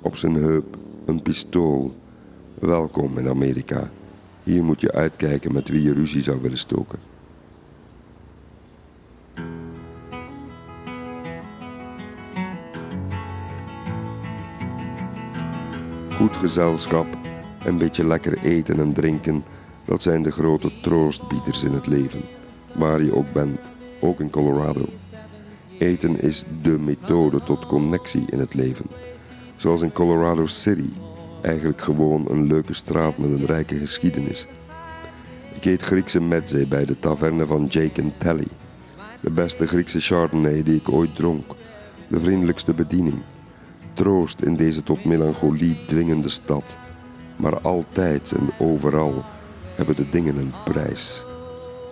Op 0.00 0.16
zijn 0.16 0.34
heup 0.34 0.76
een 1.04 1.22
pistool. 1.22 1.94
Welkom 2.54 3.18
in 3.18 3.28
Amerika. 3.28 3.90
Hier 4.42 4.64
moet 4.64 4.80
je 4.80 4.92
uitkijken 4.92 5.52
met 5.52 5.68
wie 5.68 5.82
je 5.82 5.92
ruzie 5.92 6.22
zou 6.22 6.40
willen 6.40 6.58
stoken. 6.58 6.98
Goed 16.16 16.36
gezelschap, 16.36 17.06
een 17.64 17.78
beetje 17.78 18.06
lekker 18.06 18.38
eten 18.38 18.80
en 18.80 18.92
drinken, 18.92 19.44
dat 19.84 20.02
zijn 20.02 20.22
de 20.22 20.30
grote 20.30 20.72
troostbieders 20.82 21.64
in 21.64 21.72
het 21.72 21.86
leven. 21.86 22.22
Waar 22.74 23.02
je 23.02 23.14
ook 23.14 23.32
bent, 23.32 23.72
ook 24.00 24.20
in 24.20 24.30
Colorado. 24.30 24.84
Eten 25.78 26.20
is 26.20 26.44
dé 26.62 26.78
methode 26.78 27.42
tot 27.42 27.66
connectie 27.66 28.24
in 28.30 28.38
het 28.38 28.54
leven. 28.54 28.86
Zoals 29.56 29.82
in 29.82 29.92
Colorado 29.92 30.46
City, 30.46 30.90
eigenlijk 31.40 31.80
gewoon 31.80 32.26
een 32.28 32.46
leuke 32.46 32.74
straat 32.74 33.18
met 33.18 33.30
een 33.30 33.46
rijke 33.46 33.76
geschiedenis. 33.76 34.46
Ik 35.54 35.64
eet 35.64 35.82
Griekse 35.82 36.20
mezze 36.20 36.66
bij 36.66 36.84
de 36.84 36.98
taverne 36.98 37.46
van 37.46 37.66
Jake 37.66 38.00
en 38.00 38.12
Telly. 38.18 38.46
De 39.20 39.30
beste 39.30 39.66
Griekse 39.66 40.00
chardonnay 40.00 40.62
die 40.62 40.76
ik 40.76 40.88
ooit 40.88 41.16
dronk. 41.16 41.44
De 42.08 42.20
vriendelijkste 42.20 42.74
bediening. 42.74 43.22
Troost 43.92 44.40
in 44.40 44.56
deze 44.56 44.82
tot 44.82 45.04
melancholie 45.04 45.84
dwingende 45.86 46.28
stad. 46.28 46.76
Maar 47.36 47.60
altijd 47.60 48.32
en 48.32 48.50
overal 48.58 49.24
hebben 49.74 49.96
de 49.96 50.08
dingen 50.08 50.36
een 50.36 50.52
prijs. 50.64 51.24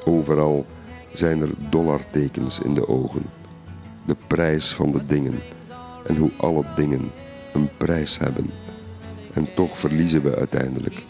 Overal 0.05 0.66
zijn 1.12 1.41
er 1.41 1.51
dollartekens 1.70 2.61
in 2.61 2.74
de 2.74 2.88
ogen. 2.88 3.22
De 4.07 4.16
prijs 4.26 4.74
van 4.74 4.91
de 4.91 5.07
dingen 5.07 5.41
en 6.07 6.16
hoe 6.16 6.30
alle 6.36 6.64
dingen 6.76 7.11
een 7.53 7.68
prijs 7.76 8.18
hebben. 8.18 8.51
En 9.32 9.55
toch 9.55 9.78
verliezen 9.78 10.22
we 10.22 10.36
uiteindelijk. 10.36 11.05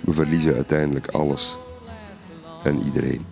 We 0.00 0.12
verliezen 0.12 0.54
uiteindelijk 0.54 1.08
alles 1.08 1.58
en 2.62 2.82
iedereen. 2.82 3.24